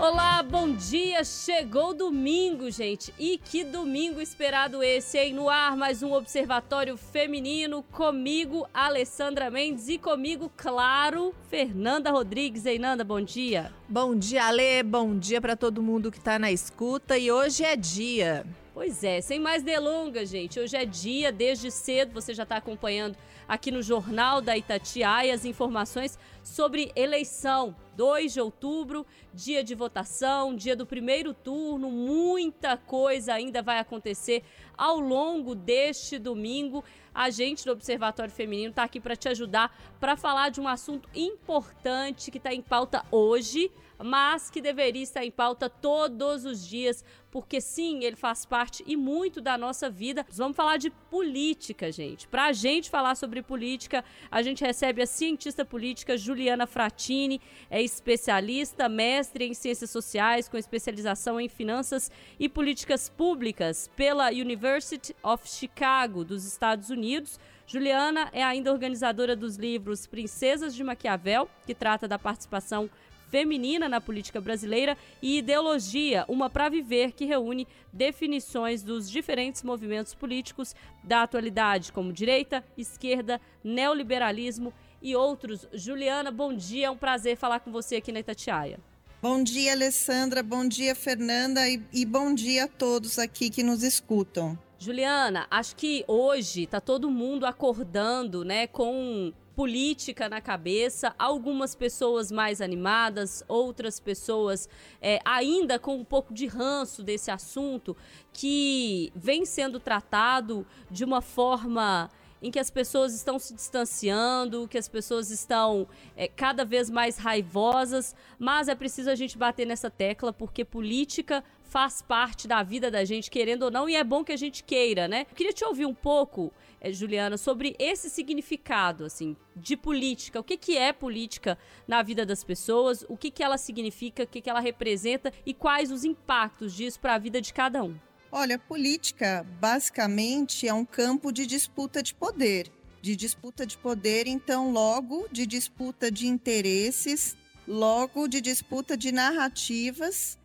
Olá, 0.00 0.44
bom 0.44 0.70
dia! 0.70 1.24
Chegou 1.24 1.92
domingo, 1.92 2.70
gente! 2.70 3.12
E 3.18 3.36
que 3.36 3.64
domingo 3.64 4.20
esperado 4.20 4.80
esse, 4.80 5.18
hein? 5.18 5.34
No 5.34 5.50
ar, 5.50 5.76
mais 5.76 6.04
um 6.04 6.12
Observatório 6.12 6.96
Feminino, 6.96 7.82
comigo, 7.82 8.64
Alessandra 8.72 9.50
Mendes, 9.50 9.88
e 9.88 9.98
comigo, 9.98 10.52
claro, 10.56 11.34
Fernanda 11.50 12.12
Rodrigues. 12.12 12.64
Ei, 12.64 12.78
Nanda, 12.78 13.02
bom 13.02 13.20
dia! 13.20 13.72
Bom 13.88 14.14
dia, 14.14 14.44
Ale! 14.44 14.84
Bom 14.84 15.18
dia 15.18 15.40
para 15.40 15.56
todo 15.56 15.82
mundo 15.82 16.12
que 16.12 16.20
tá 16.20 16.38
na 16.38 16.52
escuta 16.52 17.18
e 17.18 17.32
hoje 17.32 17.64
é 17.64 17.74
dia. 17.74 18.46
Pois 18.78 19.02
é, 19.02 19.20
sem 19.20 19.40
mais 19.40 19.64
delongas, 19.64 20.28
gente. 20.28 20.60
Hoje 20.60 20.76
é 20.76 20.84
dia, 20.84 21.32
desde 21.32 21.68
cedo, 21.68 22.12
você 22.12 22.32
já 22.32 22.44
está 22.44 22.58
acompanhando 22.58 23.16
aqui 23.48 23.72
no 23.72 23.82
Jornal 23.82 24.40
da 24.40 24.56
Itatiaia 24.56 25.34
as 25.34 25.44
informações 25.44 26.16
sobre 26.44 26.92
eleição. 26.94 27.74
2 27.96 28.34
de 28.34 28.40
outubro, 28.40 29.04
dia 29.34 29.64
de 29.64 29.74
votação, 29.74 30.54
dia 30.54 30.76
do 30.76 30.86
primeiro 30.86 31.34
turno, 31.34 31.90
muita 31.90 32.76
coisa 32.76 33.34
ainda 33.34 33.60
vai 33.60 33.80
acontecer 33.80 34.44
ao 34.76 35.00
longo 35.00 35.56
deste 35.56 36.16
domingo. 36.16 36.84
A 37.12 37.30
gente 37.30 37.64
do 37.64 37.72
Observatório 37.72 38.32
Feminino 38.32 38.70
está 38.70 38.84
aqui 38.84 39.00
para 39.00 39.16
te 39.16 39.28
ajudar 39.28 39.76
para 39.98 40.16
falar 40.16 40.50
de 40.50 40.60
um 40.60 40.68
assunto 40.68 41.08
importante 41.12 42.30
que 42.30 42.38
está 42.38 42.54
em 42.54 42.62
pauta 42.62 43.04
hoje, 43.10 43.72
mas 43.98 44.50
que 44.50 44.60
deveria 44.60 45.02
estar 45.02 45.24
em 45.24 45.30
pauta 45.30 45.68
todos 45.68 46.44
os 46.44 46.66
dias, 46.66 47.04
porque 47.30 47.60
sim, 47.60 48.04
ele 48.04 48.16
faz 48.16 48.46
parte 48.46 48.82
e 48.86 48.96
muito 48.96 49.40
da 49.40 49.58
nossa 49.58 49.90
vida. 49.90 50.24
Vamos 50.30 50.56
falar 50.56 50.76
de 50.76 50.90
política, 50.90 51.92
gente. 51.92 52.26
Para 52.28 52.46
a 52.46 52.52
gente 52.52 52.88
falar 52.88 53.14
sobre 53.16 53.42
política, 53.42 54.04
a 54.30 54.42
gente 54.42 54.64
recebe 54.64 55.02
a 55.02 55.06
cientista 55.06 55.64
política 55.64 56.16
Juliana 56.16 56.66
Fratini, 56.66 57.40
é 57.70 57.82
especialista, 57.82 58.88
mestre 58.88 59.46
em 59.46 59.54
ciências 59.54 59.90
sociais 59.90 60.48
com 60.48 60.56
especialização 60.56 61.40
em 61.40 61.48
finanças 61.48 62.10
e 62.38 62.48
políticas 62.48 63.08
públicas 63.08 63.90
pela 63.94 64.30
University 64.30 65.14
of 65.22 65.48
Chicago, 65.48 66.24
dos 66.24 66.44
Estados 66.44 66.90
Unidos. 66.90 67.38
Juliana 67.66 68.30
é 68.32 68.42
ainda 68.42 68.72
organizadora 68.72 69.36
dos 69.36 69.56
livros 69.56 70.06
Princesas 70.06 70.74
de 70.74 70.82
Maquiavel, 70.82 71.50
que 71.66 71.74
trata 71.74 72.08
da 72.08 72.18
participação 72.18 72.88
feminina 73.30 73.88
na 73.88 74.00
política 74.00 74.40
brasileira 74.40 74.96
e 75.22 75.38
Ideologia, 75.38 76.24
uma 76.28 76.50
para 76.50 76.68
viver 76.68 77.12
que 77.12 77.24
reúne 77.24 77.66
definições 77.92 78.82
dos 78.82 79.10
diferentes 79.10 79.62
movimentos 79.62 80.14
políticos 80.14 80.74
da 81.02 81.22
atualidade, 81.22 81.92
como 81.92 82.12
direita, 82.12 82.64
esquerda, 82.76 83.40
neoliberalismo 83.62 84.72
e 85.00 85.14
outros. 85.14 85.66
Juliana, 85.72 86.30
bom 86.30 86.52
dia, 86.52 86.86
é 86.86 86.90
um 86.90 86.96
prazer 86.96 87.36
falar 87.36 87.60
com 87.60 87.70
você 87.70 87.96
aqui 87.96 88.12
na 88.12 88.20
Itatiaia. 88.20 88.78
Bom 89.20 89.42
dia, 89.42 89.72
Alessandra, 89.72 90.42
bom 90.42 90.66
dia, 90.66 90.94
Fernanda, 90.94 91.68
e, 91.68 91.82
e 91.92 92.04
bom 92.04 92.32
dia 92.32 92.64
a 92.64 92.68
todos 92.68 93.18
aqui 93.18 93.50
que 93.50 93.64
nos 93.64 93.82
escutam. 93.82 94.56
Juliana, 94.78 95.46
acho 95.50 95.74
que 95.74 96.04
hoje 96.06 96.66
tá 96.66 96.80
todo 96.80 97.10
mundo 97.10 97.44
acordando, 97.44 98.44
né, 98.44 98.68
com 98.68 99.32
política 99.58 100.28
na 100.28 100.40
cabeça, 100.40 101.12
algumas 101.18 101.74
pessoas 101.74 102.30
mais 102.30 102.60
animadas, 102.60 103.42
outras 103.48 103.98
pessoas 103.98 104.68
é, 105.02 105.18
ainda 105.24 105.80
com 105.80 105.96
um 105.96 106.04
pouco 106.04 106.32
de 106.32 106.46
ranço 106.46 107.02
desse 107.02 107.28
assunto 107.28 107.96
que 108.32 109.12
vem 109.16 109.44
sendo 109.44 109.80
tratado 109.80 110.64
de 110.88 111.04
uma 111.04 111.20
forma 111.20 112.08
em 112.40 112.52
que 112.52 112.58
as 112.60 112.70
pessoas 112.70 113.12
estão 113.12 113.36
se 113.36 113.52
distanciando, 113.52 114.68
que 114.68 114.78
as 114.78 114.88
pessoas 114.88 115.28
estão 115.28 115.88
é, 116.16 116.28
cada 116.28 116.64
vez 116.64 116.88
mais 116.88 117.18
raivosas, 117.18 118.14
mas 118.38 118.68
é 118.68 118.76
preciso 118.76 119.10
a 119.10 119.16
gente 119.16 119.36
bater 119.36 119.66
nessa 119.66 119.90
tecla 119.90 120.32
porque 120.32 120.64
política 120.64 121.42
faz 121.64 122.00
parte 122.00 122.48
da 122.48 122.62
vida 122.62 122.90
da 122.90 123.04
gente, 123.04 123.30
querendo 123.30 123.64
ou 123.64 123.70
não, 123.70 123.88
e 123.88 123.94
é 123.94 124.02
bom 124.02 124.24
que 124.24 124.32
a 124.32 124.36
gente 124.36 124.64
queira, 124.64 125.06
né? 125.06 125.26
Eu 125.28 125.34
queria 125.34 125.52
te 125.52 125.64
ouvir 125.64 125.84
um 125.84 125.94
pouco, 125.94 126.52
Juliana, 126.84 127.36
sobre 127.36 127.74
esse 127.78 128.08
significado, 128.08 129.04
assim, 129.04 129.36
de 129.56 129.76
política. 129.76 130.40
O 130.40 130.44
que, 130.44 130.56
que 130.56 130.76
é 130.76 130.92
política 130.92 131.58
na 131.86 132.02
vida 132.02 132.24
das 132.24 132.44
pessoas, 132.44 133.04
o 133.08 133.16
que, 133.16 133.30
que 133.30 133.42
ela 133.42 133.58
significa, 133.58 134.22
o 134.22 134.26
que, 134.26 134.40
que 134.40 134.50
ela 134.50 134.60
representa 134.60 135.32
e 135.44 135.52
quais 135.52 135.90
os 135.90 136.04
impactos 136.04 136.72
disso 136.74 137.00
para 137.00 137.14
a 137.14 137.18
vida 137.18 137.40
de 137.40 137.52
cada 137.52 137.82
um. 137.82 137.96
Olha, 138.30 138.58
política 138.58 139.44
basicamente 139.58 140.68
é 140.68 140.74
um 140.74 140.84
campo 140.84 141.32
de 141.32 141.46
disputa 141.46 142.02
de 142.02 142.14
poder. 142.14 142.70
De 143.00 143.16
disputa 143.16 143.64
de 143.64 143.78
poder, 143.78 144.26
então, 144.26 144.72
logo 144.72 145.28
de 145.30 145.46
disputa 145.46 146.10
de 146.10 146.26
interesses, 146.26 147.36
logo 147.66 148.28
de 148.28 148.40
disputa 148.40 148.96
de 148.96 149.12
narrativas 149.12 150.38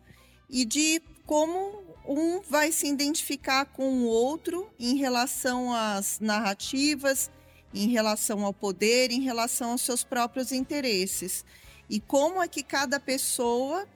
e 0.48 0.64
de 0.64 1.02
como 1.26 1.83
um 2.06 2.40
vai 2.40 2.70
se 2.70 2.86
identificar 2.86 3.64
com 3.66 4.02
o 4.02 4.04
outro 4.04 4.70
em 4.78 4.96
relação 4.96 5.72
às 5.72 6.20
narrativas, 6.20 7.30
em 7.72 7.88
relação 7.88 8.44
ao 8.44 8.52
poder, 8.52 9.10
em 9.10 9.20
relação 9.20 9.72
aos 9.72 9.82
seus 9.82 10.04
próprios 10.04 10.52
interesses. 10.52 11.44
E 11.88 12.00
como 12.00 12.42
é 12.42 12.48
que 12.48 12.62
cada 12.62 13.00
pessoa 13.00 13.86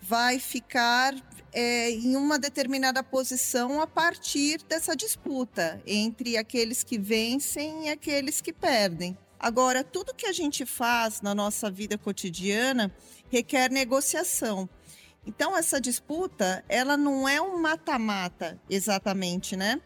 vai 0.00 0.38
ficar 0.38 1.14
é, 1.52 1.90
em 1.90 2.16
uma 2.16 2.38
determinada 2.38 3.02
posição 3.02 3.80
a 3.80 3.86
partir 3.86 4.62
dessa 4.68 4.94
disputa 4.94 5.80
entre 5.86 6.36
aqueles 6.36 6.82
que 6.82 6.98
vencem 6.98 7.86
e 7.86 7.88
aqueles 7.88 8.40
que 8.40 8.52
perdem. 8.52 9.16
Agora, 9.38 9.84
tudo 9.84 10.14
que 10.14 10.26
a 10.26 10.32
gente 10.32 10.66
faz 10.66 11.20
na 11.20 11.34
nossa 11.34 11.70
vida 11.70 11.96
cotidiana 11.96 12.94
requer 13.30 13.70
negociação. 13.70 14.68
Então 15.26 15.56
essa 15.56 15.80
disputa, 15.80 16.64
ela 16.68 16.96
não 16.96 17.28
é 17.28 17.40
um 17.40 17.58
mata-mata 17.60 18.60
exatamente, 18.68 19.56
né? 19.56 19.80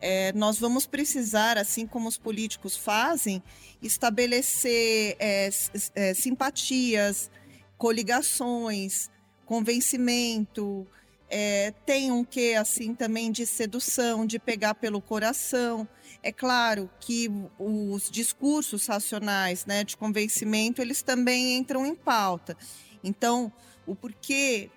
É, 0.00 0.32
nós 0.34 0.58
vamos 0.58 0.86
precisar, 0.86 1.56
assim 1.56 1.86
como 1.86 2.08
os 2.08 2.18
políticos 2.18 2.76
fazem, 2.76 3.42
estabelecer 3.80 5.16
é, 5.18 5.48
é, 5.94 6.12
simpatias, 6.12 7.30
coligações, 7.78 9.08
convencimento, 9.46 10.86
é, 11.28 11.72
tem 11.84 12.12
um 12.12 12.22
que 12.22 12.54
assim 12.54 12.94
também 12.94 13.32
de 13.32 13.46
sedução, 13.46 14.26
de 14.26 14.38
pegar 14.38 14.74
pelo 14.74 15.00
coração. 15.00 15.88
É 16.22 16.30
claro 16.30 16.88
que 17.00 17.30
os 17.58 18.10
discursos 18.10 18.86
racionais, 18.86 19.66
né, 19.66 19.84
de 19.84 19.96
convencimento, 19.96 20.80
eles 20.80 21.02
também 21.02 21.56
entram 21.56 21.84
em 21.84 21.94
pauta. 21.94 22.56
Então, 23.02 23.52
o 23.86 23.94
porquê 23.94 24.70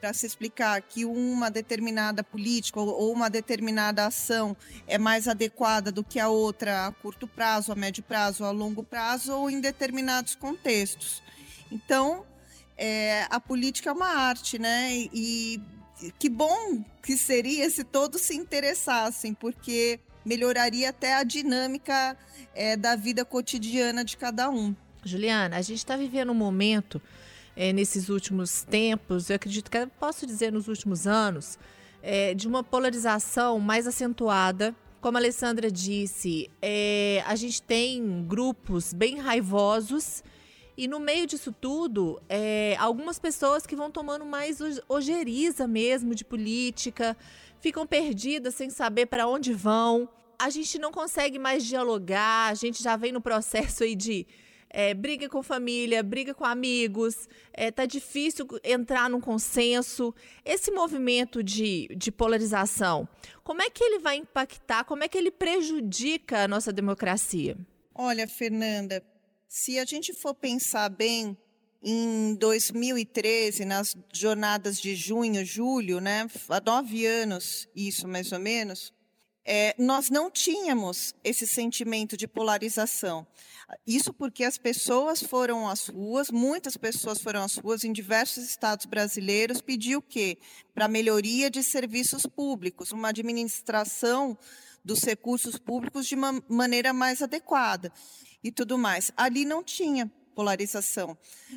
para 0.00 0.12
se 0.12 0.26
explicar 0.26 0.80
que 0.82 1.04
uma 1.04 1.50
determinada 1.50 2.22
política 2.22 2.80
ou 2.80 3.12
uma 3.12 3.28
determinada 3.28 4.06
ação 4.06 4.56
é 4.86 4.96
mais 4.96 5.26
adequada 5.26 5.90
do 5.90 6.04
que 6.04 6.20
a 6.20 6.28
outra 6.28 6.86
a 6.86 6.92
curto 6.92 7.26
prazo, 7.26 7.72
a 7.72 7.74
médio 7.74 8.02
prazo, 8.02 8.44
a 8.44 8.50
longo 8.50 8.82
prazo 8.82 9.32
ou 9.32 9.50
em 9.50 9.60
determinados 9.60 10.34
contextos. 10.34 11.22
Então, 11.70 12.24
é, 12.76 13.26
a 13.28 13.40
política 13.40 13.90
é 13.90 13.92
uma 13.92 14.08
arte, 14.08 14.58
né? 14.58 14.92
E, 15.12 15.60
e 16.00 16.12
que 16.18 16.28
bom 16.28 16.84
que 17.02 17.16
seria 17.16 17.68
se 17.68 17.82
todos 17.82 18.20
se 18.20 18.36
interessassem, 18.36 19.34
porque 19.34 19.98
melhoraria 20.24 20.90
até 20.90 21.14
a 21.14 21.24
dinâmica 21.24 22.16
é, 22.54 22.76
da 22.76 22.94
vida 22.94 23.24
cotidiana 23.24 24.04
de 24.04 24.16
cada 24.16 24.48
um. 24.48 24.74
Juliana, 25.04 25.56
a 25.56 25.62
gente 25.62 25.78
está 25.78 25.96
vivendo 25.96 26.30
um 26.30 26.34
momento 26.34 27.00
é, 27.58 27.72
nesses 27.72 28.08
últimos 28.08 28.62
tempos, 28.62 29.28
eu 29.28 29.34
acredito 29.34 29.68
que 29.68 29.84
posso 29.98 30.24
dizer 30.24 30.52
nos 30.52 30.68
últimos 30.68 31.08
anos, 31.08 31.58
é, 32.00 32.32
de 32.32 32.46
uma 32.46 32.62
polarização 32.62 33.58
mais 33.58 33.84
acentuada. 33.84 34.72
Como 35.00 35.18
a 35.18 35.20
Alessandra 35.20 35.68
disse, 35.68 36.48
é, 36.62 37.20
a 37.26 37.34
gente 37.34 37.60
tem 37.60 38.24
grupos 38.28 38.92
bem 38.92 39.18
raivosos 39.18 40.22
e 40.76 40.86
no 40.86 41.00
meio 41.00 41.26
disso 41.26 41.50
tudo, 41.50 42.22
é, 42.28 42.76
algumas 42.78 43.18
pessoas 43.18 43.66
que 43.66 43.74
vão 43.74 43.90
tomando 43.90 44.24
mais 44.24 44.60
ojeriza 44.88 45.66
mesmo 45.66 46.14
de 46.14 46.24
política, 46.24 47.16
ficam 47.60 47.84
perdidas 47.84 48.54
sem 48.54 48.70
saber 48.70 49.06
para 49.06 49.26
onde 49.26 49.52
vão. 49.52 50.08
A 50.38 50.48
gente 50.48 50.78
não 50.78 50.92
consegue 50.92 51.40
mais 51.40 51.64
dialogar, 51.66 52.50
a 52.50 52.54
gente 52.54 52.80
já 52.80 52.94
vem 52.94 53.10
no 53.10 53.20
processo 53.20 53.82
aí 53.82 53.96
de 53.96 54.24
é, 54.70 54.92
briga 54.94 55.28
com 55.28 55.42
família, 55.42 56.02
briga 56.02 56.34
com 56.34 56.44
amigos, 56.44 57.28
é, 57.52 57.70
tá 57.70 57.86
difícil 57.86 58.46
entrar 58.62 59.08
num 59.08 59.20
consenso. 59.20 60.14
Esse 60.44 60.70
movimento 60.70 61.42
de, 61.42 61.88
de 61.96 62.10
polarização, 62.10 63.08
como 63.42 63.62
é 63.62 63.70
que 63.70 63.82
ele 63.82 63.98
vai 63.98 64.16
impactar, 64.16 64.84
como 64.84 65.04
é 65.04 65.08
que 65.08 65.16
ele 65.16 65.30
prejudica 65.30 66.44
a 66.44 66.48
nossa 66.48 66.72
democracia? 66.72 67.56
Olha, 67.94 68.28
Fernanda, 68.28 69.02
se 69.48 69.78
a 69.78 69.84
gente 69.84 70.12
for 70.12 70.34
pensar 70.34 70.88
bem, 70.88 71.36
em 71.82 72.34
2013, 72.34 73.64
nas 73.64 73.96
jornadas 74.12 74.80
de 74.80 74.94
junho, 74.94 75.44
julho, 75.44 76.00
né, 76.00 76.26
há 76.48 76.60
nove 76.60 77.06
anos, 77.06 77.68
isso 77.74 78.08
mais 78.08 78.32
ou 78.32 78.38
menos, 78.38 78.92
é, 79.50 79.74
nós 79.78 80.10
não 80.10 80.30
tínhamos 80.30 81.14
esse 81.24 81.46
sentimento 81.46 82.18
de 82.18 82.28
polarização. 82.28 83.26
Isso 83.86 84.12
porque 84.12 84.44
as 84.44 84.58
pessoas 84.58 85.22
foram 85.22 85.66
às 85.66 85.88
ruas, 85.88 86.30
muitas 86.30 86.76
pessoas 86.76 87.18
foram 87.18 87.42
às 87.42 87.56
ruas 87.56 87.82
em 87.82 87.90
diversos 87.90 88.44
estados 88.44 88.84
brasileiros, 88.84 89.62
pedir 89.62 89.96
o 89.96 90.02
quê? 90.02 90.36
Para 90.74 90.86
melhoria 90.86 91.50
de 91.50 91.62
serviços 91.62 92.26
públicos, 92.26 92.92
uma 92.92 93.08
administração 93.08 94.36
dos 94.84 95.02
recursos 95.02 95.58
públicos 95.58 96.06
de 96.06 96.14
uma 96.14 96.44
maneira 96.46 96.92
mais 96.92 97.22
adequada 97.22 97.90
e 98.44 98.52
tudo 98.52 98.76
mais. 98.76 99.10
Ali 99.16 99.46
não 99.46 99.64
tinha 99.64 100.12
polarização. 100.34 101.16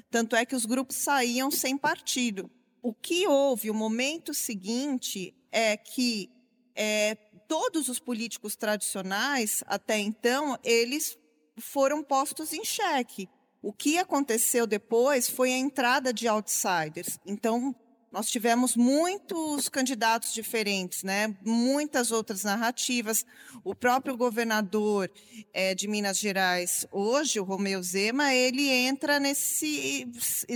Tanto 0.09 0.37
é 0.37 0.45
que 0.45 0.55
os 0.55 0.65
grupos 0.65 0.95
saíam 0.95 1.51
sem 1.51 1.77
partido. 1.77 2.49
O 2.81 2.93
que 2.93 3.27
houve, 3.27 3.69
o 3.69 3.73
momento 3.73 4.33
seguinte, 4.33 5.35
é 5.51 5.75
que 5.75 6.31
é, 6.75 7.17
todos 7.51 7.89
os 7.89 7.99
políticos 7.99 8.55
tradicionais, 8.55 9.61
até 9.67 9.99
então, 9.99 10.57
eles 10.63 11.17
foram 11.59 12.01
postos 12.01 12.53
em 12.53 12.63
xeque. 12.63 13.27
O 13.61 13.73
que 13.73 13.97
aconteceu 13.97 14.65
depois 14.65 15.29
foi 15.29 15.51
a 15.51 15.57
entrada 15.57 16.13
de 16.13 16.29
outsiders. 16.29 17.19
Então, 17.25 17.75
nós 18.09 18.29
tivemos 18.29 18.77
muitos 18.77 19.67
candidatos 19.67 20.33
diferentes, 20.33 21.03
né? 21.03 21.35
muitas 21.45 22.09
outras 22.09 22.45
narrativas. 22.45 23.25
O 23.65 23.75
próprio 23.75 24.15
governador 24.15 25.11
é, 25.53 25.75
de 25.75 25.89
Minas 25.89 26.19
Gerais, 26.19 26.87
hoje, 26.89 27.37
o 27.37 27.43
Romeu 27.43 27.83
Zema, 27.83 28.33
ele 28.33 28.69
entra 28.69 29.19
nesse, 29.19 30.09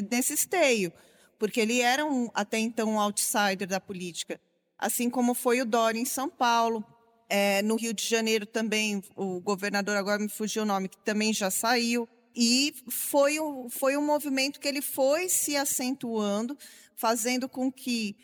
nesse 0.09 0.33
esteio, 0.33 0.94
porque 1.38 1.59
ele 1.59 1.81
era 1.81 2.06
um, 2.06 2.30
até 2.33 2.57
então 2.57 2.92
um 2.92 3.00
outsider 3.01 3.68
da 3.68 3.81
política. 3.81 4.39
Assim 4.77 5.10
como 5.10 5.33
foi 5.33 5.62
o 5.62 5.66
Dória 5.66 6.00
em 6.00 6.06
São 6.06 6.30
Paulo. 6.30 6.83
É, 7.27 7.62
no 7.63 7.75
Rio 7.75 7.94
de 7.94 8.06
Janeiro 8.07 8.45
também, 8.45 9.01
o 9.16 9.39
governador, 9.42 9.98
agora 9.98 10.22
me 10.22 10.30
fugiu 10.30 10.63
o 10.63 10.66
nome, 10.66 10.89
que 10.89 10.98
também 11.04 11.33
já 11.33 11.50
saiu. 11.50 12.07
E 12.36 12.74
foi 12.89 13.38
foi 13.69 13.98
um 13.98 14.06
movimento 14.06 14.60
que 14.60 14.68
ele 14.68 14.81
foi 14.81 15.30
se 15.30 15.56
acentuando, 15.56 16.57
fazendo 16.95 17.48
com 17.48 17.72
que 17.72 18.16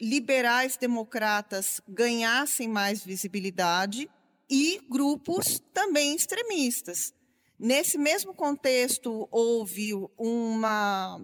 liberais 0.00 0.76
democratas 0.76 1.80
ganhassem 1.86 2.68
mais 2.68 3.04
visibilidade 3.04 4.08
e 4.48 4.80
grupos 4.88 5.60
também 5.74 6.14
extremistas. 6.14 7.12
Nesse 7.58 7.98
mesmo 7.98 8.32
contexto, 8.32 9.28
houve 9.30 9.92
uma. 10.16 11.20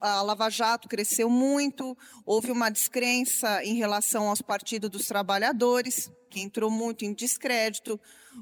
A 0.00 0.22
Lava 0.22 0.48
Jato 0.48 0.88
cresceu 0.88 1.28
muito, 1.28 1.96
houve 2.24 2.50
uma 2.50 2.70
descrença 2.70 3.62
em 3.62 3.74
relação 3.74 4.28
aos 4.28 4.40
partidos 4.40 4.88
dos 4.88 5.06
trabalhadores, 5.06 6.10
que 6.30 6.40
entrou 6.40 6.70
muito 6.70 7.04
em 7.04 7.12
descrédito. 7.12 8.00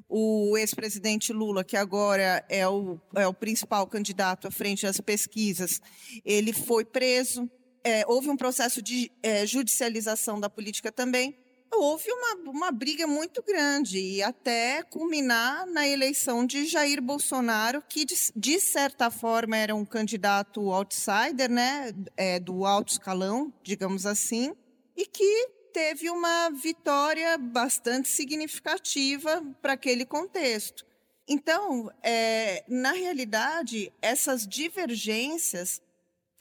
O 0.09 0.57
ex-presidente 0.57 1.33
Lula, 1.33 1.65
que 1.65 1.77
agora 1.77 2.45
é 2.49 2.69
o, 2.69 3.01
é 3.17 3.27
o 3.27 3.35
principal 3.35 3.87
candidato 3.89 4.47
à 4.47 4.51
frente 4.51 4.87
das 4.87 5.01
pesquisas, 5.01 5.81
ele 6.25 6.53
foi 6.53 6.85
preso. 6.85 7.51
É, 7.83 8.05
houve 8.07 8.29
um 8.29 8.37
processo 8.37 8.81
de 8.81 9.11
é, 9.21 9.45
judicialização 9.45 10.39
da 10.39 10.49
política 10.49 10.93
também. 10.93 11.37
Houve 11.71 12.11
uma, 12.11 12.51
uma 12.51 12.73
briga 12.73 13.07
muito 13.07 13.43
grande 13.43 13.99
e 13.99 14.23
até 14.23 14.83
culminar 14.83 15.67
na 15.67 15.87
eleição 15.87 16.47
de 16.47 16.67
Jair 16.67 17.01
Bolsonaro, 17.01 17.83
que 17.89 18.05
de, 18.05 18.15
de 18.35 18.59
certa 18.59 19.11
forma 19.11 19.57
era 19.57 19.75
um 19.75 19.85
candidato 19.85 20.73
outsider, 20.73 21.51
né, 21.51 21.93
é, 22.17 22.41
do 22.41 22.65
alto 22.65 22.93
escalão, 22.93 23.53
digamos 23.63 24.07
assim, 24.07 24.55
e 24.97 25.07
que 25.07 25.49
teve 25.73 26.11
uma 26.11 26.51
vitória 26.51 27.37
bastante 27.39 28.09
significativa 28.09 29.45
para 29.61 29.75
aquele 29.75 30.05
contexto. 30.05 30.87
Então, 31.29 31.91
é, 32.03 32.65
na 32.67 32.93
realidade, 32.93 33.93
essas 34.01 34.47
divergências 34.47 35.83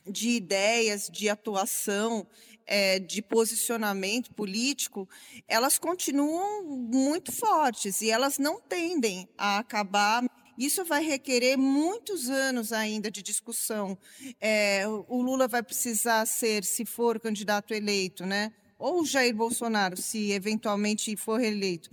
de 0.06 0.30
ideias, 0.30 1.10
de 1.10 1.30
atuação, 1.30 2.26
é, 2.68 3.00
de 3.00 3.22
posicionamento 3.22 4.34
político, 4.34 5.10
elas 5.48 5.80
continuam 5.80 6.64
muito 6.64 7.31
fortes 7.31 8.02
e 8.02 8.12
elas 8.12 8.38
não 8.38 8.60
tendem 8.60 9.28
a 9.38 9.58
acabar. 9.58 10.24
Isso 10.58 10.84
vai 10.84 11.04
requerer 11.04 11.58
muitos 11.58 12.30
anos 12.30 12.74
ainda 12.74 13.10
de 13.10 13.24
discussão. 13.24 13.98
É, 14.40 14.84
o 15.08 15.22
Lula 15.22 15.48
vai 15.48 15.64
precisar 15.64 16.25
ser, 16.25 16.64
se 16.64 16.86
for 16.86 17.19
candidato 17.19 17.74
eleito, 17.74 18.25
né? 18.25 18.52
ou 18.80 19.04
Jair 19.04 19.36
Bolsonaro, 19.36 19.98
se 19.98 20.31
eventualmente 20.31 21.16
for 21.16 21.40
reeleito, 21.40 21.90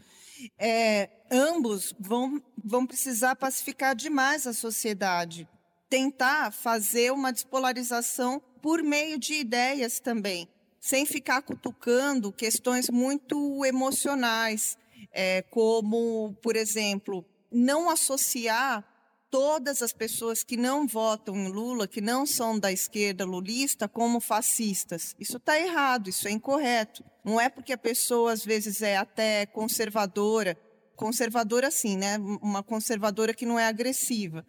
é, 0.59 1.09
ambos 1.31 1.95
vão, 1.99 2.43
vão 2.63 2.87
precisar 2.87 3.37
pacificar 3.37 3.95
demais 3.95 4.47
a 4.47 4.53
sociedade, 4.53 5.49
tentar 5.89 6.53
fazer 6.53 7.13
uma 7.13 7.33
despolarização 7.33 8.43
por 8.61 8.83
meio 8.83 9.19
de 9.19 9.35
ideias 9.35 10.01
também, 10.01 10.49
sem 10.85 11.07
ficar 11.07 11.41
cutucando 11.41 12.31
questões 12.31 12.91
muito 12.91 13.65
emocionais, 13.65 14.77
é, 15.11 15.41
como, 15.41 16.37
por 16.43 16.57
exemplo, 16.57 17.25
não 17.51 17.89
associar 17.89 18.85
todas 19.31 19.81
as 19.81 19.95
pessoas 19.95 20.45
que 20.45 20.59
não 20.59 20.87
votam 20.87 21.35
em 21.37 21.49
Lula, 21.49 21.89
que 21.89 22.03
não 22.03 22.27
são 22.27 22.59
da 22.59 22.71
esquerda 22.71 23.25
lulista, 23.25 23.89
como 23.89 24.21
fascistas. 24.21 25.17
Isso 25.19 25.39
está 25.39 25.59
errado, 25.59 26.11
isso 26.11 26.29
é 26.29 26.33
incorreto. 26.33 27.03
Não 27.25 27.41
é 27.41 27.49
porque 27.49 27.73
a 27.73 27.79
pessoa, 27.79 28.33
às 28.33 28.45
vezes, 28.45 28.83
é 28.83 28.99
até 28.99 29.47
conservadora, 29.47 30.55
conservadora 30.95 31.71
sim, 31.71 31.97
né? 31.97 32.19
Uma 32.43 32.63
conservadora 32.63 33.33
que 33.33 33.47
não 33.47 33.59
é 33.59 33.67
agressiva. 33.67 34.45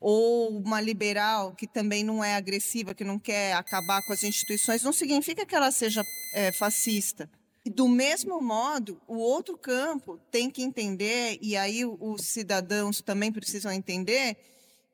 Ou 0.00 0.58
uma 0.58 0.80
liberal 0.80 1.54
que 1.54 1.66
também 1.66 2.04
não 2.04 2.22
é 2.22 2.34
agressiva, 2.34 2.94
que 2.94 3.04
não 3.04 3.18
quer 3.18 3.54
acabar 3.54 4.02
com 4.06 4.12
as 4.12 4.22
instituições, 4.22 4.82
não 4.82 4.92
significa 4.92 5.44
que 5.44 5.54
ela 5.54 5.70
seja 5.70 6.04
é, 6.34 6.52
fascista. 6.52 7.30
Do 7.66 7.88
mesmo 7.88 8.40
modo, 8.40 9.00
o 9.06 9.16
outro 9.16 9.56
campo 9.58 10.18
tem 10.30 10.50
que 10.50 10.62
entender, 10.62 11.38
e 11.42 11.56
aí 11.56 11.84
os 11.84 12.22
cidadãos 12.22 13.02
também 13.02 13.30
precisam 13.30 13.70
entender, 13.72 14.36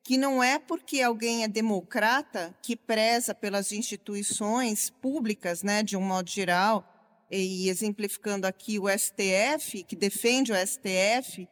que 0.03 0.19
não 0.19 0.43
é 0.43 0.59
porque 0.59 1.01
alguém 1.01 1.45
é 1.45 1.49
democrata 1.49 2.55
que 2.63 2.77
preza 2.77 3.35
pelas 3.35 3.73
instituições 3.73 4.91
públicas, 4.91 5.63
né, 5.63 5.83
de 5.83 5.97
um 5.97 6.01
modo 6.03 6.29
geral, 6.29 6.91
e 7.31 7.69
exemplificando 7.69 8.47
aqui 8.47 8.79
o 8.79 8.89
STF, 8.89 9.83
que 9.85 9.97
defende 9.97 10.53
o 10.53 10.57
STF, 10.57 11.49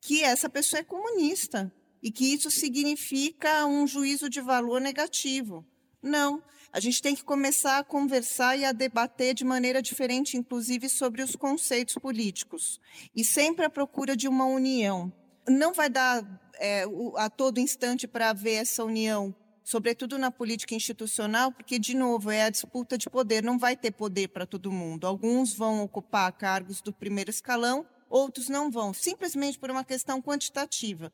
que 0.00 0.22
essa 0.22 0.48
pessoa 0.48 0.80
é 0.80 0.84
comunista 0.84 1.72
e 2.06 2.10
que 2.12 2.32
isso 2.32 2.52
significa 2.52 3.66
um 3.66 3.84
juízo 3.84 4.30
de 4.30 4.40
valor 4.40 4.80
negativo. 4.80 5.66
Não. 6.00 6.40
A 6.72 6.78
gente 6.78 7.02
tem 7.02 7.16
que 7.16 7.24
começar 7.24 7.78
a 7.78 7.82
conversar 7.82 8.56
e 8.56 8.64
a 8.64 8.70
debater 8.70 9.34
de 9.34 9.44
maneira 9.44 9.82
diferente, 9.82 10.36
inclusive 10.36 10.88
sobre 10.88 11.20
os 11.20 11.34
conceitos 11.34 11.96
políticos, 11.96 12.80
e 13.12 13.24
sempre 13.24 13.64
à 13.64 13.68
procura 13.68 14.16
de 14.16 14.28
uma 14.28 14.44
união. 14.44 15.12
Não 15.48 15.74
vai 15.74 15.90
dar 15.90 16.22
é, 16.60 16.84
a 17.16 17.28
todo 17.28 17.58
instante 17.58 18.06
para 18.06 18.30
haver 18.30 18.62
essa 18.62 18.84
união, 18.84 19.34
sobretudo 19.64 20.16
na 20.16 20.30
política 20.30 20.76
institucional, 20.76 21.50
porque, 21.50 21.76
de 21.76 21.96
novo, 21.96 22.30
é 22.30 22.44
a 22.44 22.50
disputa 22.50 22.96
de 22.96 23.10
poder, 23.10 23.42
não 23.42 23.58
vai 23.58 23.76
ter 23.76 23.90
poder 23.90 24.28
para 24.28 24.46
todo 24.46 24.70
mundo. 24.70 25.08
Alguns 25.08 25.54
vão 25.54 25.82
ocupar 25.82 26.30
cargos 26.30 26.80
do 26.80 26.92
primeiro 26.92 27.30
escalão, 27.30 27.84
outros 28.08 28.48
não 28.48 28.70
vão, 28.70 28.94
simplesmente 28.94 29.58
por 29.58 29.72
uma 29.72 29.82
questão 29.82 30.22
quantitativa. 30.22 31.12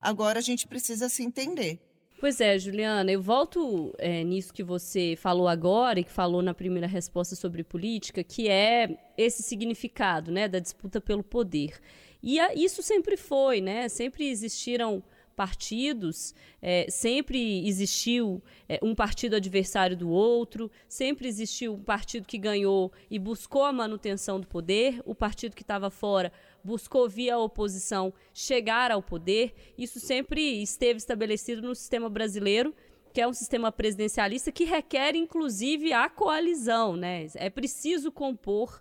Agora 0.00 0.38
a 0.38 0.42
gente 0.42 0.66
precisa 0.66 1.08
se 1.08 1.22
entender. 1.22 1.78
Pois 2.18 2.38
é, 2.38 2.58
Juliana, 2.58 3.10
eu 3.10 3.22
volto 3.22 3.94
é, 3.98 4.22
nisso 4.22 4.52
que 4.52 4.62
você 4.62 5.16
falou 5.16 5.48
agora 5.48 6.00
e 6.00 6.04
que 6.04 6.12
falou 6.12 6.42
na 6.42 6.52
primeira 6.52 6.86
resposta 6.86 7.34
sobre 7.34 7.64
política, 7.64 8.22
que 8.22 8.46
é 8.48 8.98
esse 9.16 9.42
significado, 9.42 10.30
né, 10.30 10.46
da 10.46 10.58
disputa 10.58 11.00
pelo 11.00 11.24
poder. 11.24 11.80
E 12.22 12.38
a, 12.38 12.52
isso 12.54 12.82
sempre 12.82 13.16
foi, 13.16 13.62
né? 13.62 13.88
Sempre 13.88 14.28
existiram 14.28 15.02
partidos, 15.34 16.34
é, 16.60 16.84
sempre 16.90 17.66
existiu 17.66 18.42
é, 18.68 18.78
um 18.82 18.94
partido 18.94 19.36
adversário 19.36 19.96
do 19.96 20.10
outro, 20.10 20.70
sempre 20.86 21.26
existiu 21.26 21.72
um 21.72 21.82
partido 21.82 22.26
que 22.26 22.36
ganhou 22.36 22.92
e 23.10 23.18
buscou 23.18 23.64
a 23.64 23.72
manutenção 23.72 24.38
do 24.38 24.46
poder, 24.46 25.00
o 25.06 25.14
partido 25.14 25.56
que 25.56 25.62
estava 25.62 25.88
fora 25.88 26.30
buscou, 26.64 27.08
via 27.08 27.38
oposição, 27.38 28.12
chegar 28.32 28.90
ao 28.90 29.02
poder. 29.02 29.54
Isso 29.76 29.98
sempre 30.00 30.62
esteve 30.62 30.98
estabelecido 30.98 31.62
no 31.62 31.74
sistema 31.74 32.08
brasileiro, 32.08 32.74
que 33.12 33.20
é 33.20 33.26
um 33.26 33.32
sistema 33.32 33.72
presidencialista 33.72 34.52
que 34.52 34.64
requer, 34.64 35.14
inclusive, 35.16 35.92
a 35.92 36.08
coalizão. 36.08 36.96
Né? 36.96 37.26
É 37.34 37.50
preciso 37.50 38.12
compor 38.12 38.80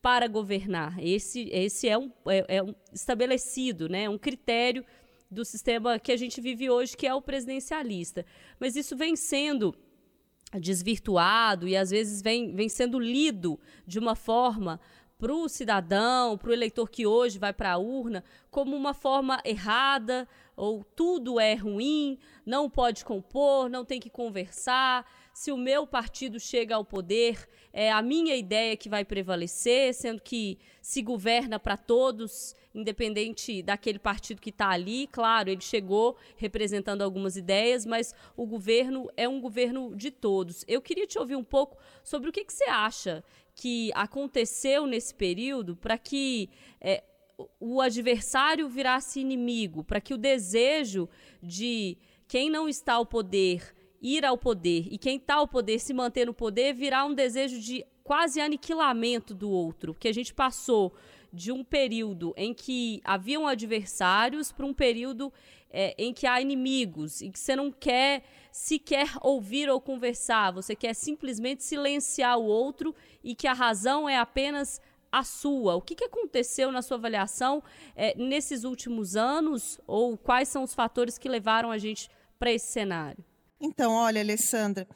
para 0.00 0.26
governar. 0.26 0.96
Esse, 0.98 1.48
esse 1.50 1.88
é, 1.88 1.98
um, 1.98 2.10
é, 2.26 2.56
é 2.56 2.62
um 2.62 2.74
estabelecido, 2.92 3.88
né? 3.88 4.08
um 4.08 4.18
critério 4.18 4.84
do 5.30 5.44
sistema 5.44 5.98
que 5.98 6.12
a 6.12 6.16
gente 6.16 6.40
vive 6.40 6.70
hoje, 6.70 6.96
que 6.96 7.06
é 7.06 7.14
o 7.14 7.20
presidencialista. 7.20 8.24
Mas 8.58 8.76
isso 8.76 8.96
vem 8.96 9.14
sendo 9.16 9.74
desvirtuado 10.58 11.68
e 11.68 11.76
às 11.76 11.90
vezes 11.90 12.22
vem, 12.22 12.54
vem 12.54 12.68
sendo 12.68 12.98
lido 12.98 13.60
de 13.86 13.98
uma 13.98 14.14
forma 14.14 14.80
para 15.18 15.34
o 15.34 15.48
cidadão, 15.48 16.38
para 16.38 16.50
o 16.50 16.52
eleitor 16.52 16.88
que 16.88 17.04
hoje 17.04 17.38
vai 17.38 17.52
para 17.52 17.72
a 17.72 17.76
urna, 17.76 18.22
como 18.50 18.76
uma 18.76 18.94
forma 18.94 19.40
errada, 19.44 20.28
ou 20.56 20.84
tudo 20.84 21.40
é 21.40 21.54
ruim, 21.54 22.18
não 22.46 22.70
pode 22.70 23.04
compor, 23.04 23.68
não 23.68 23.84
tem 23.84 24.00
que 24.00 24.08
conversar. 24.08 25.04
Se 25.34 25.52
o 25.52 25.56
meu 25.56 25.86
partido 25.86 26.38
chega 26.40 26.74
ao 26.74 26.84
poder, 26.84 27.48
é 27.72 27.92
a 27.92 28.02
minha 28.02 28.34
ideia 28.34 28.76
que 28.76 28.88
vai 28.88 29.04
prevalecer, 29.04 29.94
sendo 29.94 30.20
que 30.20 30.58
se 30.80 31.02
governa 31.02 31.60
para 31.60 31.76
todos, 31.76 32.56
independente 32.74 33.62
daquele 33.62 33.98
partido 33.98 34.40
que 34.40 34.50
está 34.50 34.70
ali. 34.70 35.06
Claro, 35.08 35.50
ele 35.50 35.60
chegou 35.60 36.16
representando 36.36 37.02
algumas 37.02 37.36
ideias, 37.36 37.86
mas 37.86 38.14
o 38.36 38.46
governo 38.46 39.08
é 39.16 39.28
um 39.28 39.40
governo 39.40 39.94
de 39.94 40.10
todos. 40.10 40.64
Eu 40.66 40.82
queria 40.82 41.06
te 41.06 41.18
ouvir 41.18 41.36
um 41.36 41.44
pouco 41.44 41.76
sobre 42.02 42.28
o 42.28 42.32
que, 42.32 42.44
que 42.44 42.52
você 42.52 42.64
acha 42.64 43.22
que 43.58 43.90
aconteceu 43.92 44.86
nesse 44.86 45.12
período 45.12 45.74
para 45.74 45.98
que 45.98 46.48
é, 46.80 47.02
o 47.58 47.80
adversário 47.80 48.68
virasse 48.68 49.18
inimigo, 49.18 49.82
para 49.82 50.00
que 50.00 50.14
o 50.14 50.16
desejo 50.16 51.08
de 51.42 51.98
quem 52.28 52.48
não 52.48 52.68
está 52.68 52.92
ao 52.92 53.04
poder 53.04 53.74
ir 54.00 54.24
ao 54.24 54.38
poder 54.38 54.86
e 54.92 54.96
quem 54.96 55.16
está 55.16 55.34
ao 55.34 55.48
poder 55.48 55.80
se 55.80 55.92
manter 55.92 56.26
no 56.26 56.32
poder 56.32 56.72
virar 56.72 57.04
um 57.04 57.12
desejo 57.12 57.58
de 57.58 57.84
quase 58.04 58.40
aniquilamento 58.40 59.34
do 59.34 59.50
outro, 59.50 59.92
que 59.92 60.06
a 60.06 60.14
gente 60.14 60.32
passou 60.32 60.94
de 61.32 61.52
um 61.52 61.62
período 61.62 62.32
em 62.36 62.54
que 62.54 63.00
haviam 63.04 63.46
adversários 63.46 64.52
para 64.52 64.66
um 64.66 64.74
período 64.74 65.32
é, 65.70 65.94
em 65.98 66.12
que 66.12 66.26
há 66.26 66.40
inimigos 66.40 67.20
e 67.20 67.30
que 67.30 67.38
você 67.38 67.54
não 67.54 67.70
quer 67.70 68.22
sequer 68.50 69.08
ouvir 69.20 69.68
ou 69.68 69.80
conversar, 69.80 70.52
você 70.52 70.74
quer 70.74 70.94
simplesmente 70.94 71.62
silenciar 71.62 72.38
o 72.38 72.44
outro 72.44 72.94
e 73.22 73.34
que 73.34 73.46
a 73.46 73.52
razão 73.52 74.08
é 74.08 74.16
apenas 74.16 74.80
a 75.10 75.22
sua. 75.22 75.74
O 75.74 75.80
que, 75.80 75.94
que 75.94 76.04
aconteceu 76.04 76.70
na 76.70 76.82
sua 76.82 76.96
avaliação 76.96 77.62
é, 77.94 78.14
nesses 78.16 78.64
últimos 78.64 79.16
anos 79.16 79.80
ou 79.86 80.16
quais 80.16 80.48
são 80.48 80.62
os 80.62 80.74
fatores 80.74 81.18
que 81.18 81.28
levaram 81.28 81.70
a 81.70 81.78
gente 81.78 82.10
para 82.38 82.52
esse 82.52 82.72
cenário? 82.72 83.24
Então, 83.60 83.92
olha, 83.92 84.20
Alessandra, 84.20 84.86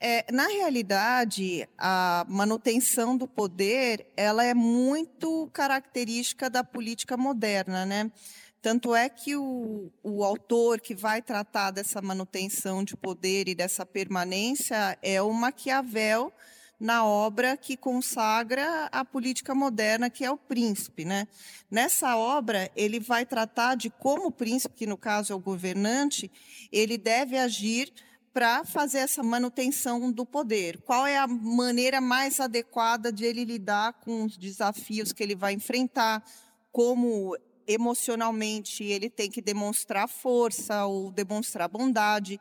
é, 0.00 0.30
na 0.32 0.46
realidade, 0.46 1.68
a 1.76 2.24
manutenção 2.28 3.16
do 3.16 3.26
poder 3.26 4.06
ela 4.16 4.44
é 4.44 4.54
muito 4.54 5.48
característica 5.52 6.48
da 6.48 6.62
política 6.62 7.16
moderna, 7.16 7.84
né? 7.84 8.10
Tanto 8.60 8.94
é 8.94 9.08
que 9.08 9.36
o, 9.36 9.90
o 10.02 10.24
autor 10.24 10.80
que 10.80 10.94
vai 10.94 11.22
tratar 11.22 11.70
dessa 11.70 12.02
manutenção 12.02 12.82
de 12.84 12.96
poder 12.96 13.48
e 13.48 13.54
dessa 13.54 13.86
permanência 13.86 14.98
é 15.00 15.22
o 15.22 15.32
Maquiavel 15.32 16.32
na 16.78 17.04
obra 17.04 17.56
que 17.56 17.76
consagra 17.76 18.88
a 18.92 19.04
política 19.04 19.54
moderna, 19.54 20.08
que 20.08 20.24
é 20.24 20.30
o 20.30 20.36
Príncipe. 20.36 21.04
Né? 21.04 21.26
Nessa 21.70 22.16
obra, 22.16 22.70
ele 22.76 23.00
vai 23.00 23.26
tratar 23.26 23.74
de 23.74 23.90
como 23.90 24.26
o 24.26 24.32
príncipe, 24.32 24.76
que 24.76 24.86
no 24.86 24.96
caso 24.96 25.32
é 25.32 25.36
o 25.36 25.40
governante, 25.40 26.30
ele 26.70 26.96
deve 26.96 27.36
agir 27.36 27.92
para 28.32 28.64
fazer 28.64 28.98
essa 28.98 29.22
manutenção 29.22 30.10
do 30.12 30.24
poder? 30.24 30.80
Qual 30.82 31.06
é 31.06 31.18
a 31.18 31.26
maneira 31.26 32.00
mais 32.00 32.40
adequada 32.40 33.12
de 33.12 33.24
ele 33.24 33.44
lidar 33.44 33.94
com 33.94 34.24
os 34.24 34.36
desafios 34.36 35.12
que 35.12 35.22
ele 35.22 35.34
vai 35.34 35.52
enfrentar? 35.54 36.24
Como 36.70 37.36
emocionalmente 37.66 38.82
ele 38.82 39.10
tem 39.10 39.30
que 39.30 39.42
demonstrar 39.42 40.08
força 40.08 40.86
ou 40.86 41.12
demonstrar 41.12 41.68
bondade? 41.68 42.40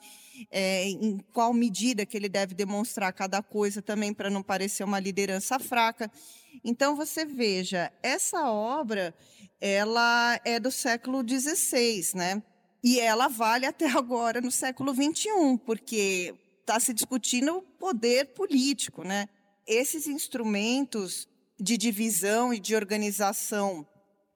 É, 0.51 0.86
em 0.86 1.17
qual 1.34 1.53
medida 1.53 2.06
que 2.06 2.15
ele 2.15 2.29
deve 2.29 2.53
demonstrar 2.53 3.12
cada 3.12 3.41
coisa 3.41 3.82
também 3.82 4.13
para 4.13 4.29
não 4.29 4.44
parecer 4.44 4.84
uma 4.84 5.00
liderança 5.00 5.60
fraca? 5.60 6.12
Então 6.63 6.96
você 6.96 7.25
veja, 7.25 7.91
essa 8.01 8.50
obra 8.50 9.13
ela 9.60 10.39
é 10.46 10.60
do 10.60 10.72
século 10.72 11.24
XVI, 11.27 12.15
né? 12.15 12.44
E 12.84 13.00
ela 13.00 13.27
vale 13.27 13.65
até 13.65 13.88
agora 13.89 14.39
no 14.39 14.51
século 14.51 14.93
XXI, 14.93 15.57
porque 15.65 16.34
está 16.60 16.79
se 16.79 16.93
discutindo 16.93 17.57
o 17.57 17.62
poder 17.62 18.34
político, 18.34 19.03
né? 19.03 19.27
Esses 19.65 20.07
instrumentos 20.07 21.27
de 21.60 21.77
divisão 21.77 22.53
e 22.53 22.60
de 22.60 22.75
organização 22.75 23.88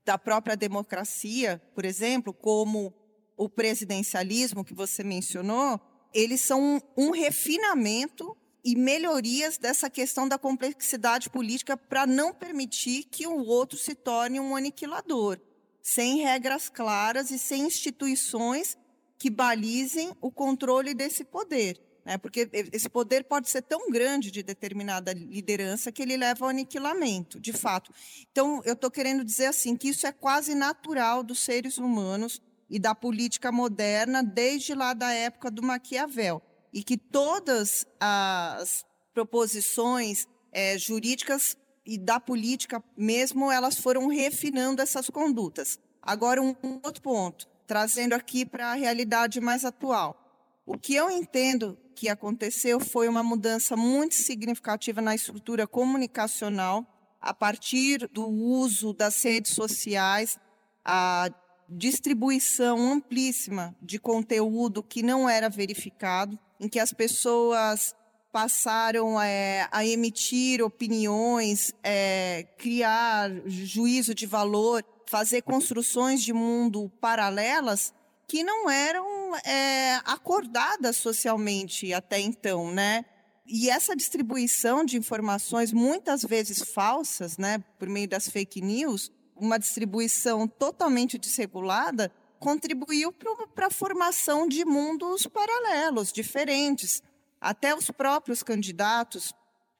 da 0.03 0.17
própria 0.17 0.57
democracia, 0.57 1.61
por 1.75 1.85
exemplo, 1.85 2.33
como 2.33 2.93
o 3.37 3.47
presidencialismo 3.47 4.65
que 4.65 4.73
você 4.73 5.03
mencionou, 5.03 5.79
eles 6.13 6.41
são 6.41 6.81
um 6.97 7.11
refinamento 7.11 8.35
e 8.63 8.75
melhorias 8.75 9.57
dessa 9.57 9.89
questão 9.89 10.27
da 10.27 10.37
complexidade 10.37 11.29
política 11.29 11.77
para 11.77 12.05
não 12.05 12.33
permitir 12.33 13.03
que 13.05 13.25
o 13.25 13.45
outro 13.45 13.77
se 13.77 13.95
torne 13.95 14.39
um 14.39 14.55
aniquilador 14.55 15.39
sem 15.81 16.21
regras 16.21 16.69
claras 16.69 17.31
e 17.31 17.39
sem 17.39 17.63
instituições 17.63 18.77
que 19.17 19.29
balizem 19.29 20.11
o 20.19 20.31
controle 20.31 20.93
desse 20.93 21.23
poder. 21.23 21.79
Né? 22.05 22.17
Porque 22.17 22.49
esse 22.73 22.89
poder 22.89 23.23
pode 23.23 23.49
ser 23.49 23.61
tão 23.61 23.89
grande 23.89 24.31
de 24.31 24.41
determinada 24.41 25.13
liderança 25.13 25.91
que 25.91 26.01
ele 26.01 26.17
leva 26.17 26.45
ao 26.45 26.49
aniquilamento, 26.49 27.39
de 27.39 27.53
fato. 27.53 27.93
Então, 28.31 28.61
eu 28.65 28.73
estou 28.73 28.89
querendo 28.89 29.23
dizer 29.23 29.47
assim 29.47 29.75
que 29.75 29.89
isso 29.89 30.07
é 30.07 30.11
quase 30.11 30.55
natural 30.55 31.23
dos 31.23 31.39
seres 31.39 31.77
humanos 31.77 32.41
e 32.69 32.79
da 32.79 32.95
política 32.95 33.51
moderna 33.51 34.23
desde 34.23 34.73
lá 34.73 34.93
da 34.93 35.11
época 35.11 35.51
do 35.51 35.61
Maquiavel. 35.61 36.41
E 36.73 36.83
que 36.83 36.97
todas 36.97 37.85
as 37.99 38.85
proposições 39.13 40.25
é, 40.51 40.77
jurídicas 40.77 41.57
e 41.85 41.97
da 41.97 42.19
política 42.19 42.83
mesmo, 42.95 43.51
elas 43.51 43.77
foram 43.77 44.07
refinando 44.07 44.81
essas 44.81 45.09
condutas. 45.09 45.79
Agora, 46.01 46.41
um, 46.41 46.55
outro 46.83 47.01
ponto, 47.01 47.47
trazendo 47.67 48.13
aqui 48.13 48.45
para 48.45 48.71
a 48.71 48.75
realidade 48.75 49.39
mais 49.39 49.65
atual. 49.65 50.17
O 50.65 50.77
que 50.77 50.95
eu 50.95 51.09
entendo 51.09 51.77
que 51.95 52.09
aconteceu 52.09 52.79
foi 52.79 53.07
uma 53.07 53.23
mudança 53.23 53.75
muito 53.75 54.15
significativa 54.15 55.01
na 55.01 55.15
estrutura 55.15 55.67
comunicacional, 55.67 56.85
a 57.19 57.33
partir 57.33 58.07
do 58.07 58.27
uso 58.27 58.93
das 58.93 59.23
redes 59.23 59.53
sociais, 59.53 60.39
a 60.83 61.29
distribuição 61.69 62.91
amplíssima 62.91 63.75
de 63.81 63.99
conteúdo 63.99 64.83
que 64.83 65.03
não 65.03 65.29
era 65.29 65.49
verificado, 65.49 66.37
em 66.59 66.67
que 66.67 66.79
as 66.79 66.91
pessoas 66.91 67.95
passaram 68.31 69.21
é, 69.21 69.67
a 69.71 69.85
emitir 69.85 70.63
opiniões, 70.63 71.73
é, 71.83 72.47
criar 72.57 73.29
juízo 73.45 74.15
de 74.15 74.25
valor, 74.25 74.83
fazer 75.05 75.41
construções 75.41 76.23
de 76.23 76.31
mundo 76.31 76.91
paralelas 77.01 77.93
que 78.27 78.43
não 78.43 78.69
eram 78.69 79.35
é, 79.45 79.95
acordadas 80.05 80.95
socialmente 80.95 81.93
até 81.93 82.19
então, 82.19 82.71
né? 82.71 83.03
E 83.45 83.69
essa 83.69 83.93
distribuição 83.93 84.85
de 84.85 84.97
informações, 84.97 85.73
muitas 85.73 86.23
vezes 86.23 86.61
falsas, 86.61 87.37
né, 87.37 87.61
por 87.77 87.89
meio 87.89 88.07
das 88.07 88.29
fake 88.29 88.61
news, 88.61 89.11
uma 89.35 89.59
distribuição 89.59 90.47
totalmente 90.47 91.17
desregulada, 91.17 92.09
contribuiu 92.39 93.13
para 93.53 93.67
a 93.67 93.71
formação 93.71 94.47
de 94.47 94.63
mundos 94.63 95.27
paralelos, 95.27 96.13
diferentes 96.13 97.03
até 97.41 97.75
os 97.75 97.89
próprios 97.89 98.43
candidatos 98.43 99.33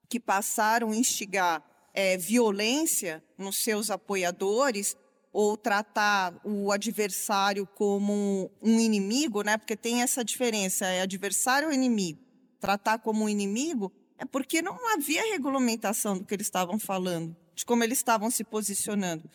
que 0.10 0.20
passaram 0.20 0.92
a 0.92 0.96
instigar 0.96 1.64
é, 1.94 2.18
violência 2.18 3.24
nos 3.38 3.58
seus 3.58 3.92
apoiadores 3.92 4.98
ou 5.32 5.56
tratar 5.56 6.34
o 6.44 6.72
adversário 6.72 7.66
como 7.66 8.52
um 8.62 8.80
inimigo, 8.80 9.44
né? 9.44 9.58
Porque 9.58 9.78
tem 9.78 10.02
essa 10.02 10.26
diferença, 10.26 10.86
é 10.86 11.02
adversário 11.02 11.70
ou 11.70 11.74
inimigo. 11.74 12.20
Tratar 12.60 13.00
como 13.00 13.24
um 13.24 13.30
inimigo 13.30 13.92
é 14.18 14.26
porque 14.26 14.62
não 14.62 14.78
havia 14.94 15.32
regulamentação 15.32 16.18
do 16.18 16.26
que 16.26 16.34
eles 16.34 16.48
estavam 16.48 16.78
falando, 16.78 17.36
de 17.56 17.66
como 17.66 17.84
eles 17.84 18.00
estavam 18.00 18.30
se 18.30 18.44
posicionando. 18.44 19.30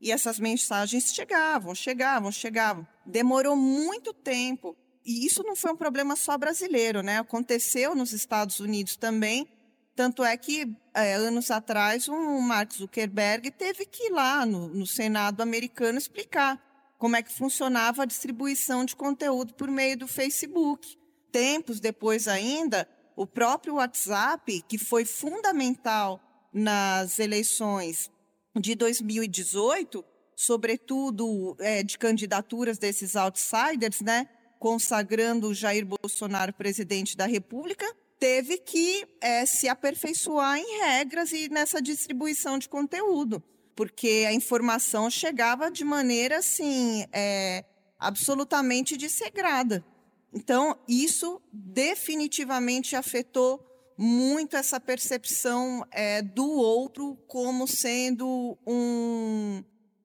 E 0.00 0.10
essas 0.10 0.40
mensagens 0.40 1.14
chegavam, 1.14 1.74
chegavam, 1.74 2.32
chegavam. 2.32 2.86
Demorou 3.06 3.54
muito 3.54 4.12
tempo 4.12 4.76
e 5.04 5.26
isso 5.26 5.42
não 5.42 5.56
foi 5.56 5.72
um 5.72 5.76
problema 5.76 6.16
só 6.16 6.38
brasileiro, 6.38 7.02
né? 7.02 7.18
Aconteceu 7.18 7.94
nos 7.94 8.12
Estados 8.12 8.60
Unidos 8.60 8.96
também. 8.96 9.48
Tanto 9.94 10.24
é 10.24 10.36
que, 10.36 10.74
é, 10.94 11.14
anos 11.14 11.50
atrás, 11.50 12.08
um 12.08 12.40
Mark 12.40 12.72
Zuckerberg 12.72 13.50
teve 13.50 13.84
que 13.84 14.08
ir 14.08 14.10
lá 14.10 14.46
no, 14.46 14.68
no 14.68 14.86
Senado 14.86 15.42
americano 15.42 15.98
explicar 15.98 16.60
como 16.98 17.16
é 17.16 17.22
que 17.22 17.32
funcionava 17.32 18.02
a 18.02 18.06
distribuição 18.06 18.84
de 18.84 18.94
conteúdo 18.96 19.54
por 19.54 19.68
meio 19.68 19.98
do 19.98 20.06
Facebook. 20.06 20.96
Tempos 21.30 21.80
depois 21.80 22.28
ainda, 22.28 22.88
o 23.16 23.26
próprio 23.26 23.74
WhatsApp, 23.74 24.62
que 24.68 24.78
foi 24.78 25.04
fundamental 25.04 26.20
nas 26.52 27.18
eleições 27.18 28.10
de 28.54 28.74
2018, 28.74 30.04
sobretudo 30.36 31.56
é, 31.58 31.82
de 31.82 31.98
candidaturas 31.98 32.78
desses 32.78 33.16
outsiders, 33.16 34.00
né? 34.00 34.28
Consagrando 34.62 35.52
Jair 35.52 35.84
Bolsonaro 35.84 36.52
presidente 36.52 37.16
da 37.16 37.26
República, 37.26 37.84
teve 38.16 38.58
que 38.58 39.04
é, 39.20 39.44
se 39.44 39.68
aperfeiçoar 39.68 40.56
em 40.56 40.78
regras 40.84 41.32
e 41.32 41.48
nessa 41.48 41.82
distribuição 41.82 42.56
de 42.60 42.68
conteúdo, 42.68 43.42
porque 43.74 44.24
a 44.24 44.32
informação 44.32 45.10
chegava 45.10 45.68
de 45.68 45.82
maneira 45.82 46.38
assim 46.38 47.04
é, 47.12 47.64
absolutamente 47.98 48.96
dessegrada. 48.96 49.84
Então, 50.32 50.78
isso 50.86 51.42
definitivamente 51.52 52.94
afetou 52.94 53.68
muito 53.98 54.56
essa 54.56 54.78
percepção 54.78 55.84
é, 55.90 56.22
do 56.22 56.48
outro 56.48 57.16
como 57.26 57.66
sendo 57.66 58.56
um, 58.64 59.64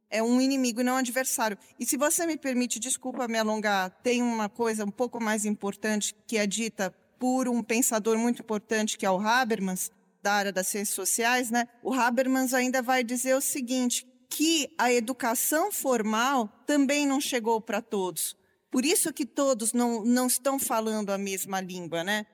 é 0.09 0.21
um 0.23 0.39
inimigo 0.39 0.81
e 0.81 0.83
não 0.83 0.93
um 0.93 0.97
adversário. 0.97 1.57
E 1.79 1.85
se 1.85 1.97
você 1.97 2.25
me 2.25 2.37
permite, 2.37 2.79
desculpa 2.79 3.27
me 3.27 3.37
alongar, 3.37 3.89
tem 4.03 4.21
uma 4.21 4.49
coisa 4.49 4.85
um 4.85 4.91
pouco 4.91 5.21
mais 5.21 5.45
importante 5.45 6.15
que 6.25 6.37
é 6.37 6.47
dita 6.47 6.93
por 7.19 7.47
um 7.47 7.63
pensador 7.63 8.17
muito 8.17 8.41
importante 8.41 8.97
que 8.97 9.05
é 9.05 9.11
o 9.11 9.19
Habermas, 9.19 9.91
da 10.21 10.33
área 10.33 10.51
das 10.51 10.67
ciências 10.67 10.95
sociais, 10.95 11.49
né? 11.51 11.67
O 11.81 11.93
Habermas 11.93 12.53
ainda 12.53 12.81
vai 12.81 13.03
dizer 13.03 13.35
o 13.35 13.41
seguinte, 13.41 14.05
que 14.29 14.69
a 14.77 14.91
educação 14.91 15.71
formal 15.71 16.47
também 16.65 17.07
não 17.07 17.21
chegou 17.21 17.61
para 17.61 17.81
todos. 17.81 18.35
Por 18.69 18.85
isso 18.85 19.13
que 19.13 19.25
todos 19.25 19.73
não, 19.73 20.03
não 20.03 20.27
estão 20.27 20.59
falando 20.59 21.11
a 21.11 21.17
mesma 21.17 21.61
língua, 21.61 22.03
né? 22.03 22.25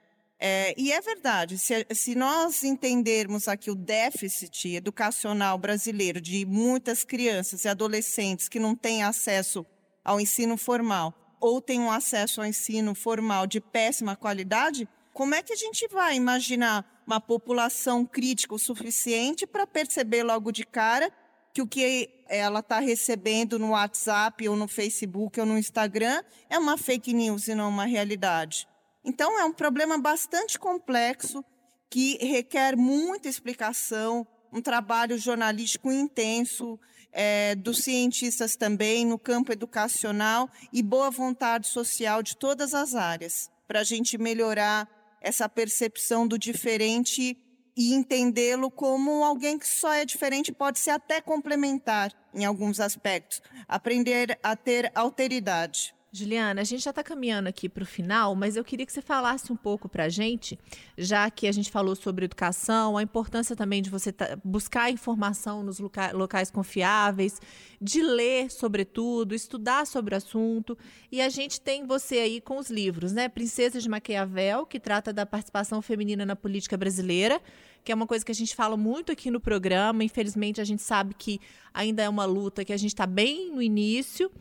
É, 0.45 0.75
e 0.77 0.91
é 0.91 0.99
verdade, 0.99 1.57
se, 1.57 1.87
se, 1.91 2.15
nós 2.15 2.65
entendermos 2.65 3.47
aqui 3.47 3.71
o 3.71 3.75
déficit 3.75 4.75
educacional 4.75 5.57
brasileiro 5.57 6.19
de 6.19 6.45
muitas 6.45 7.05
crianças 7.05 7.63
e 7.63 7.69
adolescentes 7.69 8.49
que 8.49 8.59
não 8.59 8.75
têm 8.75 9.03
acesso 9.03 9.65
ao 10.03 10.19
ensino 10.19 10.57
formal, 10.57 11.13
ou 11.39 11.61
tem 11.61 11.79
um 11.79 11.89
acesso 11.89 12.41
ao 12.41 12.47
ensino 12.47 12.93
formal 12.93 13.47
de 13.47 13.61
péssima 13.61 14.17
qualidade, 14.17 14.85
como 15.13 15.33
é 15.33 15.41
que 15.41 15.53
a 15.53 15.55
gente 15.55 15.87
vai 15.87 16.17
imaginar 16.17 16.85
uma 17.07 17.21
população 17.21 18.05
crítica 18.05 18.53
o 18.53 18.59
suficiente 18.59 19.47
para 19.47 19.65
perceber 19.65 20.23
logo 20.23 20.51
de 20.51 20.65
cara 20.65 21.09
que 21.53 21.61
o 21.61 21.67
que 21.67 22.09
ela 22.27 22.59
está 22.59 22.79
recebendo 22.79 23.57
no 23.57 23.69
WhatsApp 23.69 24.49
ou 24.49 24.57
no 24.57 24.67
Facebook 24.67 25.39
ou 25.39 25.45
no 25.45 25.57
Instagram 25.57 26.21
é 26.49 26.59
uma 26.59 26.77
fake 26.77 27.13
news 27.13 27.47
e 27.47 27.55
não 27.55 27.69
uma 27.69 27.85
realidade? 27.85 28.67
Então, 29.03 29.39
é 29.39 29.45
um 29.45 29.53
problema 29.53 29.97
bastante 29.97 30.57
complexo 30.57 31.43
que 31.89 32.17
requer 32.25 32.75
muita 32.75 33.27
explicação, 33.27 34.25
um 34.51 34.61
trabalho 34.61 35.17
jornalístico 35.17 35.91
intenso, 35.91 36.79
é, 37.11 37.53
dos 37.55 37.83
cientistas 37.83 38.55
também, 38.55 39.05
no 39.05 39.19
campo 39.19 39.51
educacional 39.51 40.49
e 40.71 40.81
boa 40.81 41.11
vontade 41.11 41.67
social 41.67 42.23
de 42.23 42.35
todas 42.35 42.73
as 42.73 42.95
áreas, 42.95 43.49
para 43.67 43.81
a 43.81 43.83
gente 43.83 44.17
melhorar 44.17 44.89
essa 45.21 45.47
percepção 45.47 46.27
do 46.27 46.37
diferente 46.37 47.37
e 47.75 47.93
entendê-lo 47.93 48.69
como 48.69 49.23
alguém 49.23 49.57
que 49.57 49.67
só 49.67 49.93
é 49.93 50.05
diferente 50.05 50.51
pode 50.51 50.79
ser 50.79 50.91
até 50.91 51.21
complementar 51.21 52.11
em 52.33 52.45
alguns 52.45 52.79
aspectos, 52.79 53.41
aprender 53.67 54.37
a 54.43 54.55
ter 54.55 54.91
alteridade. 54.93 55.93
Juliana, 56.15 56.61
a 56.61 56.63
gente 56.63 56.83
já 56.83 56.91
está 56.91 57.01
caminhando 57.01 57.47
aqui 57.47 57.67
para 57.67 57.81
o 57.81 57.87
final, 57.87 58.35
mas 58.35 58.55
eu 58.55 58.63
queria 58.63 58.85
que 58.85 58.93
você 58.93 59.01
falasse 59.01 59.51
um 59.51 59.55
pouco 59.55 59.89
para 59.89 60.03
a 60.03 60.09
gente, 60.09 60.59
já 60.95 61.27
que 61.31 61.47
a 61.47 61.51
gente 61.51 61.71
falou 61.71 61.95
sobre 61.95 62.25
educação, 62.25 62.95
a 62.95 63.01
importância 63.01 63.55
também 63.55 63.81
de 63.81 63.89
você 63.89 64.13
buscar 64.43 64.91
informação 64.91 65.63
nos 65.63 65.79
loca 65.79 66.11
locais 66.11 66.51
confiáveis, 66.51 67.41
de 67.81 68.03
ler 68.03 68.51
sobretudo, 68.51 69.33
estudar 69.33 69.87
sobre 69.87 70.13
o 70.13 70.17
assunto. 70.17 70.77
E 71.11 71.19
a 71.19 71.29
gente 71.29 71.59
tem 71.59 71.83
você 71.87 72.19
aí 72.19 72.39
com 72.39 72.59
os 72.59 72.69
livros, 72.69 73.11
né? 73.11 73.27
Princesa 73.27 73.81
de 73.81 73.89
Maquiavel, 73.89 74.67
que 74.67 74.79
trata 74.79 75.11
da 75.11 75.25
participação 75.25 75.81
feminina 75.81 76.23
na 76.27 76.35
política 76.35 76.77
brasileira, 76.77 77.41
que 77.83 77.91
é 77.91 77.95
uma 77.95 78.05
coisa 78.05 78.23
que 78.23 78.31
a 78.31 78.35
gente 78.35 78.55
fala 78.55 78.77
muito 78.77 79.11
aqui 79.11 79.31
no 79.31 79.39
programa. 79.39 80.03
Infelizmente, 80.03 80.61
a 80.61 80.63
gente 80.63 80.83
sabe 80.83 81.15
que 81.15 81.41
ainda 81.73 82.03
é 82.03 82.07
uma 82.07 82.25
luta 82.25 82.63
que 82.63 82.71
a 82.71 82.77
gente 82.77 82.93
está 82.93 83.07
bem 83.07 83.51
no 83.51 83.63
início 83.63 84.31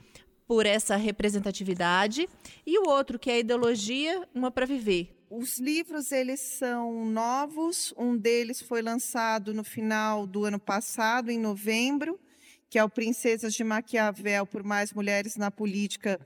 por 0.53 0.67
essa 0.67 0.97
representatividade, 0.97 2.29
e 2.67 2.79
o 2.79 2.87
outro 2.87 3.19
que 3.19 3.31
é 3.31 3.37
a 3.37 3.39
ideologia, 3.39 4.29
uma 4.35 4.51
para 4.51 4.67
viver. 4.67 5.25
Os 5.31 5.59
livros 5.59 6.13
eles 6.13 6.41
são 6.41 7.07
novos, 7.07 7.95
um 7.97 8.15
deles 8.15 8.61
foi 8.61 8.83
lançado 8.83 9.55
no 9.55 9.65
final 9.65 10.27
do 10.27 10.45
ano 10.45 10.59
passado, 10.59 11.31
em 11.31 11.39
novembro, 11.39 12.21
que 12.69 12.79
é 12.79 12.85
o 12.85 12.91
Princesas 12.91 13.55
de 13.55 13.65
Maquiavel 13.65 14.45
por 14.45 14.63
Mais 14.63 14.93
Mulheres 14.93 15.37
na 15.37 15.51
Política, 15.51 16.21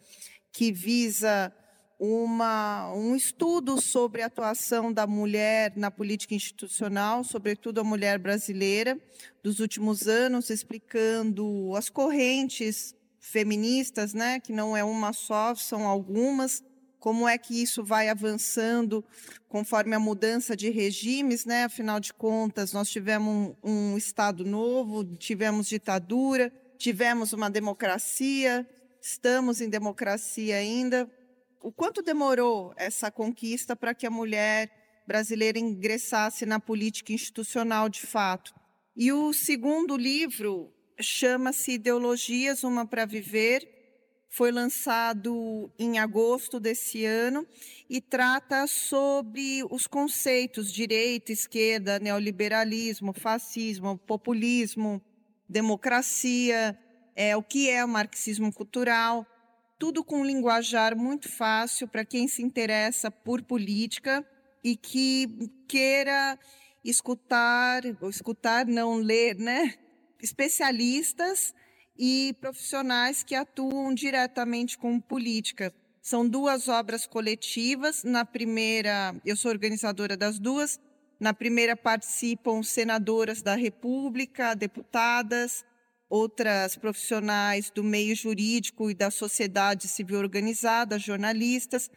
que 0.50 0.72
visa 0.72 1.54
uma, 1.96 2.92
um 2.94 3.14
estudo 3.14 3.80
sobre 3.80 4.22
a 4.22 4.26
atuação 4.26 4.92
da 4.92 5.06
mulher 5.06 5.72
na 5.76 5.88
política 5.88 6.34
institucional, 6.34 7.22
sobretudo 7.22 7.80
a 7.80 7.84
mulher 7.84 8.18
brasileira, 8.18 8.98
dos 9.40 9.60
últimos 9.60 10.08
anos, 10.08 10.50
explicando 10.50 11.76
as 11.76 11.88
correntes 11.88 12.95
feministas, 13.26 14.14
né, 14.14 14.38
que 14.38 14.52
não 14.52 14.76
é 14.76 14.84
uma 14.84 15.12
só, 15.12 15.54
são 15.54 15.86
algumas. 15.86 16.62
Como 17.00 17.28
é 17.28 17.36
que 17.36 17.60
isso 17.60 17.84
vai 17.84 18.08
avançando 18.08 19.04
conforme 19.48 19.94
a 19.94 19.98
mudança 19.98 20.56
de 20.56 20.70
regimes, 20.70 21.44
né? 21.44 21.64
Afinal 21.64 22.00
de 22.00 22.12
contas, 22.12 22.72
nós 22.72 22.88
tivemos 22.88 23.54
um, 23.62 23.92
um 23.92 23.96
Estado 23.96 24.44
novo, 24.44 25.04
tivemos 25.04 25.68
ditadura, 25.68 26.52
tivemos 26.78 27.32
uma 27.32 27.50
democracia, 27.50 28.66
estamos 29.00 29.60
em 29.60 29.68
democracia 29.68 30.56
ainda. 30.56 31.08
O 31.62 31.70
quanto 31.70 32.02
demorou 32.02 32.72
essa 32.76 33.10
conquista 33.10 33.76
para 33.76 33.94
que 33.94 34.06
a 34.06 34.10
mulher 34.10 34.70
brasileira 35.06 35.58
ingressasse 35.58 36.46
na 36.46 36.58
política 36.58 37.12
institucional 37.12 37.88
de 37.88 38.00
fato? 38.00 38.54
E 38.96 39.12
o 39.12 39.32
segundo 39.32 39.96
livro, 39.96 40.72
chama-se 40.98 41.72
Ideologias 41.72 42.64
Uma 42.64 42.86
para 42.86 43.04
Viver. 43.04 43.72
Foi 44.28 44.50
lançado 44.50 45.70
em 45.78 45.98
agosto 45.98 46.60
desse 46.60 47.04
ano 47.04 47.46
e 47.88 48.00
trata 48.00 48.66
sobre 48.66 49.62
os 49.70 49.86
conceitos 49.86 50.72
direita, 50.72 51.32
esquerda, 51.32 51.98
neoliberalismo, 51.98 53.12
fascismo, 53.12 53.96
populismo, 53.96 55.00
democracia, 55.48 56.78
é, 57.14 57.36
o 57.36 57.42
que 57.42 57.70
é 57.70 57.84
o 57.84 57.88
marxismo 57.88 58.52
cultural, 58.52 59.26
tudo 59.78 60.04
com 60.04 60.20
um 60.20 60.24
linguajar 60.24 60.96
muito 60.96 61.30
fácil 61.30 61.88
para 61.88 62.04
quem 62.04 62.28
se 62.28 62.42
interessa 62.42 63.10
por 63.10 63.42
política 63.42 64.26
e 64.62 64.76
que 64.76 65.50
queira 65.68 66.38
escutar, 66.84 67.82
ou 68.00 68.10
escutar, 68.10 68.66
não 68.66 68.96
ler, 68.96 69.36
né? 69.36 69.74
Especialistas 70.20 71.54
e 71.98 72.36
profissionais 72.40 73.22
que 73.22 73.34
atuam 73.34 73.94
diretamente 73.94 74.76
com 74.76 75.00
política. 75.00 75.72
São 76.02 76.28
duas 76.28 76.68
obras 76.68 77.06
coletivas. 77.06 78.04
Na 78.04 78.24
primeira, 78.24 79.14
eu 79.24 79.36
sou 79.36 79.50
organizadora 79.50 80.16
das 80.16 80.38
duas. 80.38 80.78
Na 81.18 81.32
primeira 81.32 81.74
participam 81.74 82.62
senadoras 82.62 83.42
da 83.42 83.56
República, 83.56 84.54
deputadas, 84.54 85.64
outras 86.08 86.76
profissionais 86.76 87.70
do 87.70 87.82
meio 87.82 88.14
jurídico 88.14 88.90
e 88.90 88.94
da 88.94 89.10
sociedade 89.10 89.88
civil 89.88 90.18
organizada, 90.18 90.98
jornalistas. 90.98 91.90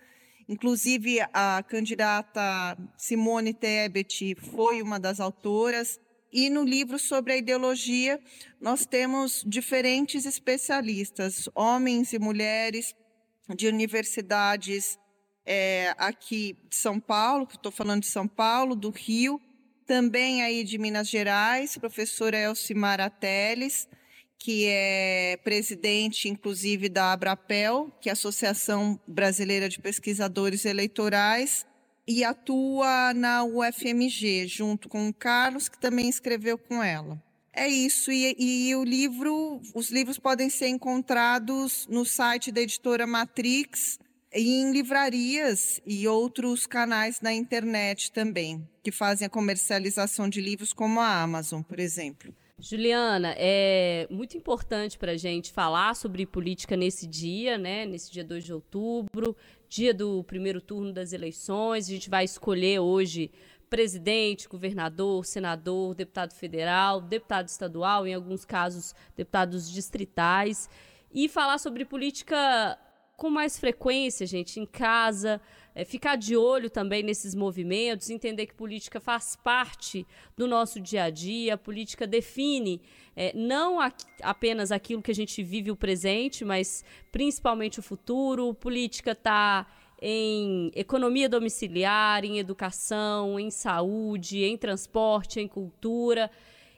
Inclusive, 0.47 1.19
a 1.31 1.61
candidata 1.61 2.75
Simone 2.97 3.53
Tebet 3.53 4.35
foi 4.35 4.81
uma 4.81 4.99
das 4.99 5.19
autoras. 5.19 5.99
E 6.31 6.49
no 6.49 6.63
livro 6.63 6.99
sobre 6.99 7.33
a 7.33 7.37
ideologia, 7.37 8.19
nós 8.61 8.85
temos 8.85 9.43
diferentes 9.45 10.25
especialistas, 10.25 11.49
homens 11.55 12.13
e 12.13 12.19
mulheres 12.19 12.95
de 13.55 13.67
universidades 13.67 14.99
é, 15.45 15.95
aqui 15.97 16.55
de 16.69 16.75
São 16.75 16.99
Paulo, 16.99 17.47
que 17.47 17.55
estou 17.55 17.71
falando 17.71 18.01
de 18.01 18.07
São 18.07 18.27
Paulo, 18.27 18.75
do 18.75 18.91
Rio, 18.91 19.41
também 19.87 20.43
aí 20.43 20.63
de 20.63 20.77
Minas 20.77 21.09
Gerais, 21.09 21.75
professora 21.75 22.37
Elcimara 22.37 23.09
Teles, 23.09 23.89
que 24.37 24.67
é 24.67 25.37
presidente, 25.43 26.29
inclusive, 26.29 26.87
da 26.87 27.11
Abrapel, 27.11 27.91
que 27.99 28.07
é 28.07 28.11
a 28.11 28.13
Associação 28.13 28.99
Brasileira 29.07 29.67
de 29.67 29.79
Pesquisadores 29.79 30.63
Eleitorais, 30.63 31.65
e 32.09 32.23
atua 32.23 33.13
na 33.13 33.43
UFMG, 33.43 34.47
junto 34.47 34.89
com 34.89 35.07
o 35.07 35.13
Carlos, 35.13 35.69
que 35.69 35.79
também 35.79 36.09
escreveu 36.09 36.57
com 36.57 36.81
ela. 36.81 37.21
É 37.53 37.67
isso, 37.67 38.11
e, 38.11 38.35
e, 38.39 38.75
o 38.75 38.83
livro, 38.83 39.61
os 39.75 39.91
livros 39.91 40.17
podem 40.17 40.49
ser 40.49 40.69
encontrados 40.69 41.85
no 41.87 42.03
site 42.03 42.51
da 42.51 42.61
editora 42.61 43.05
Matrix 43.05 43.99
e 44.33 44.59
em 44.59 44.71
livrarias 44.71 45.79
e 45.85 46.07
outros 46.07 46.65
canais 46.65 47.21
na 47.21 47.31
internet 47.31 48.11
também, 48.11 48.67
que 48.83 48.91
fazem 48.91 49.27
a 49.27 49.29
comercialização 49.29 50.27
de 50.27 50.41
livros, 50.41 50.73
como 50.73 50.99
a 50.99 51.21
Amazon, 51.21 51.61
por 51.61 51.79
exemplo. 51.79 52.33
Juliana, 52.61 53.33
é 53.37 54.05
muito 54.09 54.35
importante 54.35 54.97
para 54.97 55.13
a 55.13 55.17
gente 55.17 55.51
falar 55.53 55.95
sobre 55.95 56.25
política 56.25 56.75
nesse 56.75 57.07
dia, 57.07 57.57
né? 57.57 57.85
Nesse 57.85 58.11
dia 58.11 58.23
2 58.23 58.43
de 58.43 58.53
outubro, 58.53 59.35
dia 59.69 59.93
do 59.93 60.23
primeiro 60.23 60.59
turno 60.59 60.91
das 60.91 61.13
eleições. 61.13 61.85
A 61.85 61.91
gente 61.91 62.09
vai 62.09 62.25
escolher 62.25 62.79
hoje 62.79 63.31
presidente, 63.69 64.49
governador, 64.49 65.23
senador, 65.23 65.93
deputado 65.93 66.33
federal, 66.33 66.99
deputado 66.99 67.47
estadual, 67.47 68.07
em 68.07 68.15
alguns 68.15 68.43
casos, 68.43 68.95
deputados 69.15 69.71
distritais. 69.71 70.67
E 71.13 71.29
falar 71.29 71.59
sobre 71.59 71.85
política 71.85 72.77
com 73.15 73.29
mais 73.29 73.59
frequência, 73.59 74.25
gente, 74.25 74.59
em 74.59 74.65
casa, 74.65 75.39
é, 75.75 75.85
ficar 75.85 76.15
de 76.15 76.35
olho 76.35 76.69
também 76.69 77.03
nesses 77.03 77.33
movimentos, 77.35 78.09
entender 78.09 78.45
que 78.45 78.53
política 78.53 78.99
faz 78.99 79.35
parte 79.35 80.05
do 80.37 80.47
nosso 80.47 80.79
dia 80.79 81.03
a 81.03 81.09
dia, 81.09 81.53
a 81.53 81.57
política 81.57 82.05
define 82.07 82.81
é, 83.15 83.31
não 83.35 83.79
a, 83.79 83.91
apenas 84.21 84.71
aquilo 84.71 85.01
que 85.01 85.11
a 85.11 85.15
gente 85.15 85.43
vive 85.43 85.71
o 85.71 85.75
presente, 85.75 86.43
mas 86.45 86.83
principalmente 87.11 87.79
o 87.79 87.83
futuro. 87.83 88.53
Política 88.53 89.11
está 89.11 89.67
em 90.01 90.71
economia 90.73 91.27
domiciliar, 91.27 92.23
em 92.23 92.39
educação, 92.39 93.39
em 93.39 93.51
saúde, 93.51 94.43
em 94.43 94.57
transporte, 94.57 95.39
em 95.39 95.47
cultura 95.47 96.31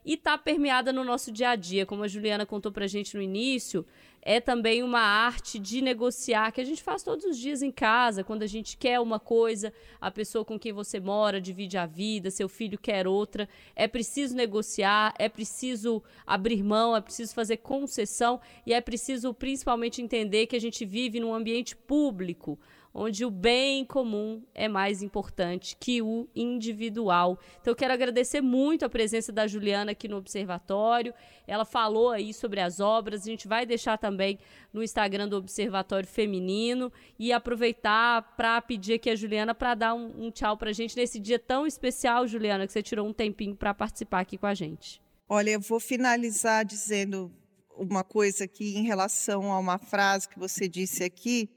e 0.04 0.16
está 0.16 0.38
permeada 0.38 0.92
no 0.92 1.04
nosso 1.04 1.32
dia 1.32 1.50
a 1.50 1.56
dia, 1.56 1.86
como 1.86 2.04
a 2.04 2.08
Juliana 2.08 2.46
contou 2.46 2.72
para 2.72 2.86
a 2.86 2.88
gente 2.88 3.16
no 3.16 3.22
início 3.22 3.86
é 4.22 4.40
também 4.40 4.84
uma 4.84 5.00
arte 5.00 5.58
de 5.58 5.82
negociar 5.82 6.52
que 6.52 6.62
a 6.62 6.64
gente 6.64 6.84
faz 6.84 7.02
todos 7.02 7.26
os 7.26 7.38
dias 7.38 7.62
em 7.62 7.72
casa, 7.72 8.24
quando 8.24 8.44
a 8.44 8.48
gente 8.48 8.78
quer 8.78 9.00
uma 9.00 9.20
coisa, 9.20 9.74
a 10.00 10.12
pessoa 10.12 10.46
com 10.46 10.60
quem 10.60 10.72
você 10.72 11.00
mora 11.00 11.42
divide 11.42 11.78
a 11.78 11.86
vida, 11.86 12.30
seu 12.30 12.48
filho 12.48 12.78
quer 12.78 13.08
outra. 13.08 13.50
É 13.76 13.88
preciso 13.88 14.36
negociar, 14.36 15.14
é 15.18 15.28
preciso 15.28 16.04
abrir 16.26 16.62
mão, 16.62 16.96
é 16.96 17.02
preciso 17.02 17.34
fazer 17.34 17.58
concessão 17.58 18.40
e 18.66 18.74
é 18.74 18.82
preciso 18.82 19.34
principalmente 19.34 20.02
entender 20.02 20.46
que 20.46 20.56
a 20.56 20.62
gente 20.62 20.86
vive 20.86 21.20
num 21.20 21.34
ambiente 21.34 21.76
público 21.76 22.60
onde 22.94 23.24
o 23.26 23.32
bem 23.32 23.86
comum 23.86 24.44
é 24.54 24.68
mais 24.68 25.02
importante 25.02 25.78
que 25.80 26.02
o 26.02 26.28
individual. 26.36 27.40
Então, 27.60 27.72
eu 27.72 27.76
quero 27.76 27.94
agradecer 27.94 28.42
muito 28.42 28.86
a 28.86 28.90
presença 28.90 29.32
da 29.32 29.48
Juliana 29.48 29.92
aqui 29.92 30.08
no 30.08 30.18
Observatório. 30.18 31.14
Ela 31.48 31.66
falou 31.66 32.12
aí 32.12 32.34
sobre 32.34 32.60
as 32.60 32.80
obras, 32.80 33.22
a 33.22 33.26
gente 33.26 33.48
vai 33.48 33.66
deixar 33.66 33.98
também 33.98 34.40
no 34.74 34.84
Instagram 34.84 35.28
do 35.28 35.38
Observatório 35.38 36.08
Feminino 36.08 36.92
e 37.18 37.32
aproveitar 37.32 38.36
para 38.36 38.62
pedir 38.62 38.96
aqui 38.96 39.10
a 39.10 39.16
Juliana 39.16 39.56
para 39.56 39.74
dar 39.74 39.94
um, 39.94 40.26
um 40.26 40.32
tchau 40.32 40.58
para 40.58 40.70
a 40.70 40.74
gente 40.74 40.96
nesse 40.96 41.20
dia 41.20 41.40
tão 41.40 41.66
especial, 41.66 42.28
Juliana, 42.28 42.68
que 42.68 42.74
você 42.74 42.84
tirou 42.84 43.08
um 43.08 43.14
tempinho 43.14 43.56
para 43.56 43.74
participar 43.74 44.20
aqui 44.22 44.38
com 44.38 44.46
a 44.46 44.54
gente. 44.54 45.02
Olha, 45.28 45.52
eu 45.52 45.62
vou 45.62 45.80
finalizar 45.80 46.66
dizendo 46.66 47.32
uma 47.78 48.04
coisa 48.04 48.44
aqui 48.44 48.78
em 48.78 48.84
relação 48.84 49.52
a 49.52 49.58
uma 49.58 49.78
frase 49.78 50.28
que 50.28 50.38
você 50.38 50.68
disse 50.68 51.04
aqui 51.04 51.50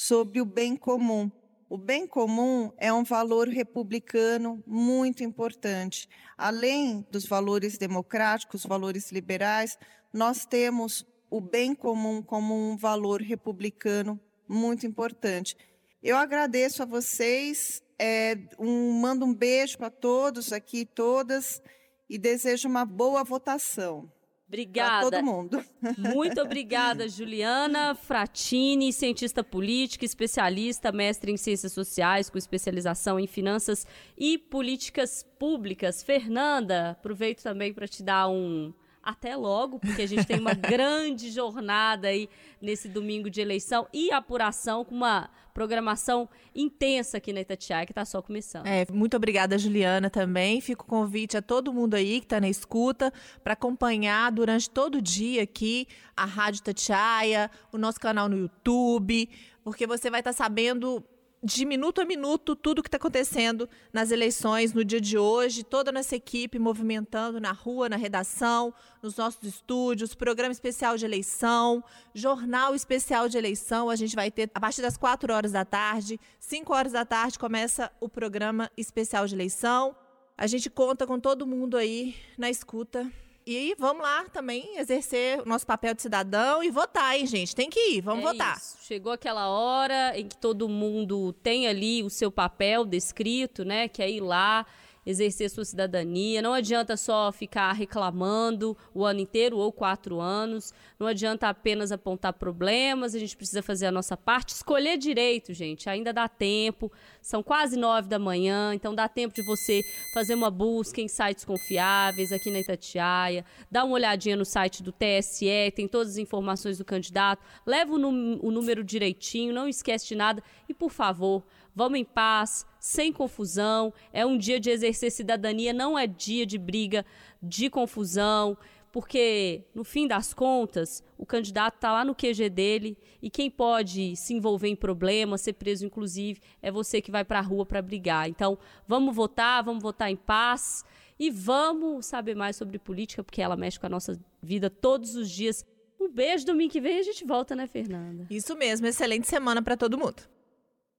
sobre 0.00 0.40
o 0.40 0.46
bem 0.46 0.76
comum. 0.76 1.30
O 1.68 1.76
bem 1.76 2.06
comum 2.06 2.72
é 2.78 2.90
um 2.90 3.04
valor 3.04 3.48
republicano 3.48 4.64
muito 4.66 5.22
importante. 5.22 6.08
Além 6.38 7.06
dos 7.10 7.26
valores 7.26 7.76
democráticos, 7.76 8.64
valores 8.64 9.12
liberais, 9.12 9.78
nós 10.10 10.46
temos 10.46 11.06
o 11.28 11.38
bem 11.38 11.74
comum 11.74 12.22
como 12.22 12.54
um 12.54 12.78
valor 12.78 13.20
republicano 13.20 14.18
muito 14.48 14.86
importante. 14.86 15.54
Eu 16.02 16.16
agradeço 16.16 16.82
a 16.82 16.86
vocês, 16.86 17.82
é, 17.98 18.38
um, 18.58 18.92
mando 18.92 19.26
um 19.26 19.34
beijo 19.34 19.76
para 19.76 19.90
todos 19.90 20.50
aqui, 20.50 20.86
todas, 20.86 21.60
e 22.08 22.16
desejo 22.16 22.70
uma 22.70 22.86
boa 22.86 23.22
votação. 23.22 24.10
Obrigada. 24.50 25.10
Pra 25.10 25.18
todo 25.18 25.24
mundo. 25.24 25.64
Muito 25.96 26.40
obrigada, 26.40 27.08
Juliana 27.08 27.94
Fratini, 27.94 28.92
cientista 28.92 29.44
política, 29.44 30.04
especialista, 30.04 30.90
mestre 30.90 31.30
em 31.30 31.36
ciências 31.36 31.72
sociais, 31.72 32.28
com 32.28 32.36
especialização 32.36 33.18
em 33.20 33.28
finanças 33.28 33.86
e 34.18 34.36
políticas 34.36 35.24
públicas. 35.38 36.02
Fernanda, 36.02 36.90
aproveito 36.90 37.44
também 37.44 37.72
para 37.72 37.86
te 37.86 38.02
dar 38.02 38.28
um 38.28 38.74
até 39.02 39.34
logo, 39.34 39.78
porque 39.78 40.02
a 40.02 40.06
gente 40.06 40.24
tem 40.26 40.38
uma 40.38 40.54
grande 40.54 41.30
jornada 41.30 42.08
aí 42.08 42.28
nesse 42.60 42.88
domingo 42.88 43.30
de 43.30 43.40
eleição 43.40 43.88
e 43.92 44.12
apuração 44.12 44.84
com 44.84 44.94
uma 44.94 45.30
programação 45.52 46.28
intensa 46.54 47.18
aqui 47.18 47.32
na 47.32 47.40
Itatiaia, 47.40 47.84
que 47.84 47.92
está 47.92 48.04
só 48.04 48.22
começando. 48.22 48.66
É, 48.66 48.86
muito 48.92 49.16
obrigada, 49.16 49.58
Juliana, 49.58 50.08
também. 50.08 50.60
Fico 50.60 50.84
o 50.84 50.86
convite 50.86 51.36
a 51.36 51.42
todo 51.42 51.72
mundo 51.72 51.94
aí 51.94 52.20
que 52.20 52.26
está 52.26 52.40
na 52.40 52.48
escuta 52.48 53.12
para 53.42 53.54
acompanhar 53.54 54.30
durante 54.30 54.70
todo 54.70 54.96
o 54.96 55.02
dia 55.02 55.42
aqui 55.42 55.86
a 56.16 56.24
Rádio 56.24 56.60
Itatiaia, 56.60 57.50
o 57.72 57.78
nosso 57.78 57.98
canal 57.98 58.28
no 58.28 58.36
YouTube, 58.36 59.28
porque 59.64 59.86
você 59.86 60.10
vai 60.10 60.20
estar 60.20 60.32
tá 60.32 60.36
sabendo 60.36 61.04
de 61.42 61.64
minuto 61.64 62.02
a 62.02 62.04
minuto 62.04 62.54
tudo 62.54 62.80
o 62.80 62.82
que 62.82 62.88
está 62.88 62.98
acontecendo 62.98 63.68
nas 63.92 64.10
eleições 64.10 64.74
no 64.74 64.84
dia 64.84 65.00
de 65.00 65.16
hoje, 65.16 65.64
toda 65.64 65.90
a 65.90 65.92
nossa 65.92 66.14
equipe 66.14 66.58
movimentando 66.58 67.40
na 67.40 67.52
rua, 67.52 67.88
na 67.88 67.96
redação, 67.96 68.74
nos 69.02 69.16
nossos 69.16 69.42
estúdios, 69.42 70.14
programa 70.14 70.52
especial 70.52 70.98
de 70.98 71.04
eleição, 71.06 71.82
jornal 72.14 72.74
especial 72.74 73.26
de 73.26 73.38
eleição. 73.38 73.88
A 73.88 73.96
gente 73.96 74.14
vai 74.14 74.30
ter 74.30 74.50
a 74.54 74.60
partir 74.60 74.82
das 74.82 74.98
4 74.98 75.32
horas 75.32 75.52
da 75.52 75.64
tarde, 75.64 76.20
5 76.38 76.74
horas 76.74 76.92
da 76.92 77.06
tarde 77.06 77.38
começa 77.38 77.90
o 78.00 78.08
programa 78.08 78.70
especial 78.76 79.26
de 79.26 79.34
eleição. 79.34 79.96
A 80.36 80.46
gente 80.46 80.68
conta 80.68 81.06
com 81.06 81.18
todo 81.18 81.46
mundo 81.46 81.76
aí 81.76 82.14
na 82.36 82.50
escuta 82.50 83.10
e 83.52 83.74
vamos 83.78 84.02
lá 84.02 84.24
também 84.32 84.78
exercer 84.78 85.40
o 85.40 85.48
nosso 85.48 85.66
papel 85.66 85.92
de 85.92 86.02
cidadão 86.02 86.62
e 86.62 86.70
votar, 86.70 87.18
hein, 87.18 87.26
gente? 87.26 87.54
Tem 87.54 87.68
que 87.68 87.96
ir, 87.96 88.00
vamos 88.00 88.24
é 88.24 88.28
votar. 88.28 88.56
Isso. 88.56 88.76
Chegou 88.82 89.12
aquela 89.12 89.48
hora 89.48 90.18
em 90.18 90.28
que 90.28 90.36
todo 90.36 90.68
mundo 90.68 91.32
tem 91.42 91.66
ali 91.66 92.02
o 92.02 92.10
seu 92.10 92.30
papel 92.30 92.84
descrito, 92.84 93.64
né? 93.64 93.88
Que 93.88 94.02
é 94.02 94.10
ir 94.10 94.20
lá 94.20 94.64
exercer 95.04 95.50
sua 95.50 95.64
cidadania. 95.64 96.42
Não 96.42 96.52
adianta 96.52 96.96
só 96.96 97.32
ficar 97.32 97.72
reclamando 97.72 98.76
o 98.94 99.04
ano 99.04 99.20
inteiro 99.20 99.56
ou 99.56 99.72
quatro 99.72 100.20
anos. 100.20 100.72
Não 100.98 101.06
adianta 101.06 101.48
apenas 101.48 101.90
apontar 101.92 102.32
problemas. 102.32 103.14
A 103.14 103.18
gente 103.18 103.36
precisa 103.36 103.62
fazer 103.62 103.86
a 103.86 103.92
nossa 103.92 104.16
parte. 104.16 104.50
Escolher 104.50 104.98
direito, 104.98 105.52
gente. 105.52 105.88
Ainda 105.88 106.12
dá 106.12 106.28
tempo. 106.28 106.92
São 107.20 107.42
quase 107.42 107.76
nove 107.76 108.08
da 108.08 108.18
manhã, 108.18 108.74
então 108.74 108.94
dá 108.94 109.08
tempo 109.08 109.34
de 109.34 109.42
você 109.42 109.82
fazer 110.12 110.34
uma 110.34 110.50
busca 110.50 111.00
em 111.00 111.08
sites 111.08 111.44
confiáveis 111.44 112.32
aqui 112.32 112.50
na 112.50 112.60
Itatiaia. 112.60 113.44
Dá 113.70 113.84
uma 113.84 113.94
olhadinha 113.94 114.36
no 114.36 114.44
site 114.44 114.82
do 114.82 114.92
TSE, 114.92 115.72
tem 115.74 115.86
todas 115.86 116.12
as 116.12 116.18
informações 116.18 116.78
do 116.78 116.84
candidato. 116.84 117.42
Leva 117.66 117.92
o, 117.92 117.96
o 117.96 118.50
número 118.50 118.82
direitinho, 118.82 119.52
não 119.52 119.68
esquece 119.68 120.08
de 120.08 120.14
nada. 120.14 120.42
E, 120.68 120.74
por 120.74 120.90
favor, 120.90 121.44
Vamos 121.80 121.98
em 121.98 122.04
paz, 122.04 122.66
sem 122.78 123.10
confusão. 123.10 123.90
É 124.12 124.26
um 124.26 124.36
dia 124.36 124.60
de 124.60 124.68
exercer 124.68 125.10
cidadania, 125.10 125.72
não 125.72 125.98
é 125.98 126.06
dia 126.06 126.44
de 126.44 126.58
briga, 126.58 127.06
de 127.42 127.70
confusão, 127.70 128.54
porque 128.92 129.64
no 129.74 129.82
fim 129.82 130.06
das 130.06 130.34
contas, 130.34 131.02
o 131.16 131.24
candidato 131.24 131.76
está 131.76 131.90
lá 131.90 132.04
no 132.04 132.14
QG 132.14 132.50
dele 132.50 132.98
e 133.22 133.30
quem 133.30 133.50
pode 133.50 134.14
se 134.14 134.34
envolver 134.34 134.68
em 134.68 134.76
problemas, 134.76 135.40
ser 135.40 135.54
preso 135.54 135.86
inclusive, 135.86 136.38
é 136.60 136.70
você 136.70 137.00
que 137.00 137.10
vai 137.10 137.24
para 137.24 137.38
a 137.38 137.42
rua 137.42 137.64
para 137.64 137.80
brigar. 137.80 138.28
Então, 138.28 138.58
vamos 138.86 139.16
votar, 139.16 139.64
vamos 139.64 139.82
votar 139.82 140.10
em 140.10 140.16
paz 140.16 140.84
e 141.18 141.30
vamos 141.30 142.04
saber 142.04 142.36
mais 142.36 142.56
sobre 142.56 142.78
política, 142.78 143.24
porque 143.24 143.40
ela 143.40 143.56
mexe 143.56 143.80
com 143.80 143.86
a 143.86 143.88
nossa 143.88 144.20
vida 144.42 144.68
todos 144.68 145.16
os 145.16 145.30
dias. 145.30 145.64
Um 145.98 146.10
beijo, 146.10 146.44
domingo 146.44 146.72
que 146.72 146.80
vem 146.82 146.98
a 146.98 147.02
gente 147.02 147.24
volta, 147.24 147.56
né, 147.56 147.66
Fernanda? 147.66 148.26
Isso 148.28 148.54
mesmo, 148.54 148.86
excelente 148.86 149.26
semana 149.26 149.62
para 149.62 149.78
todo 149.78 149.96
mundo. 149.96 150.28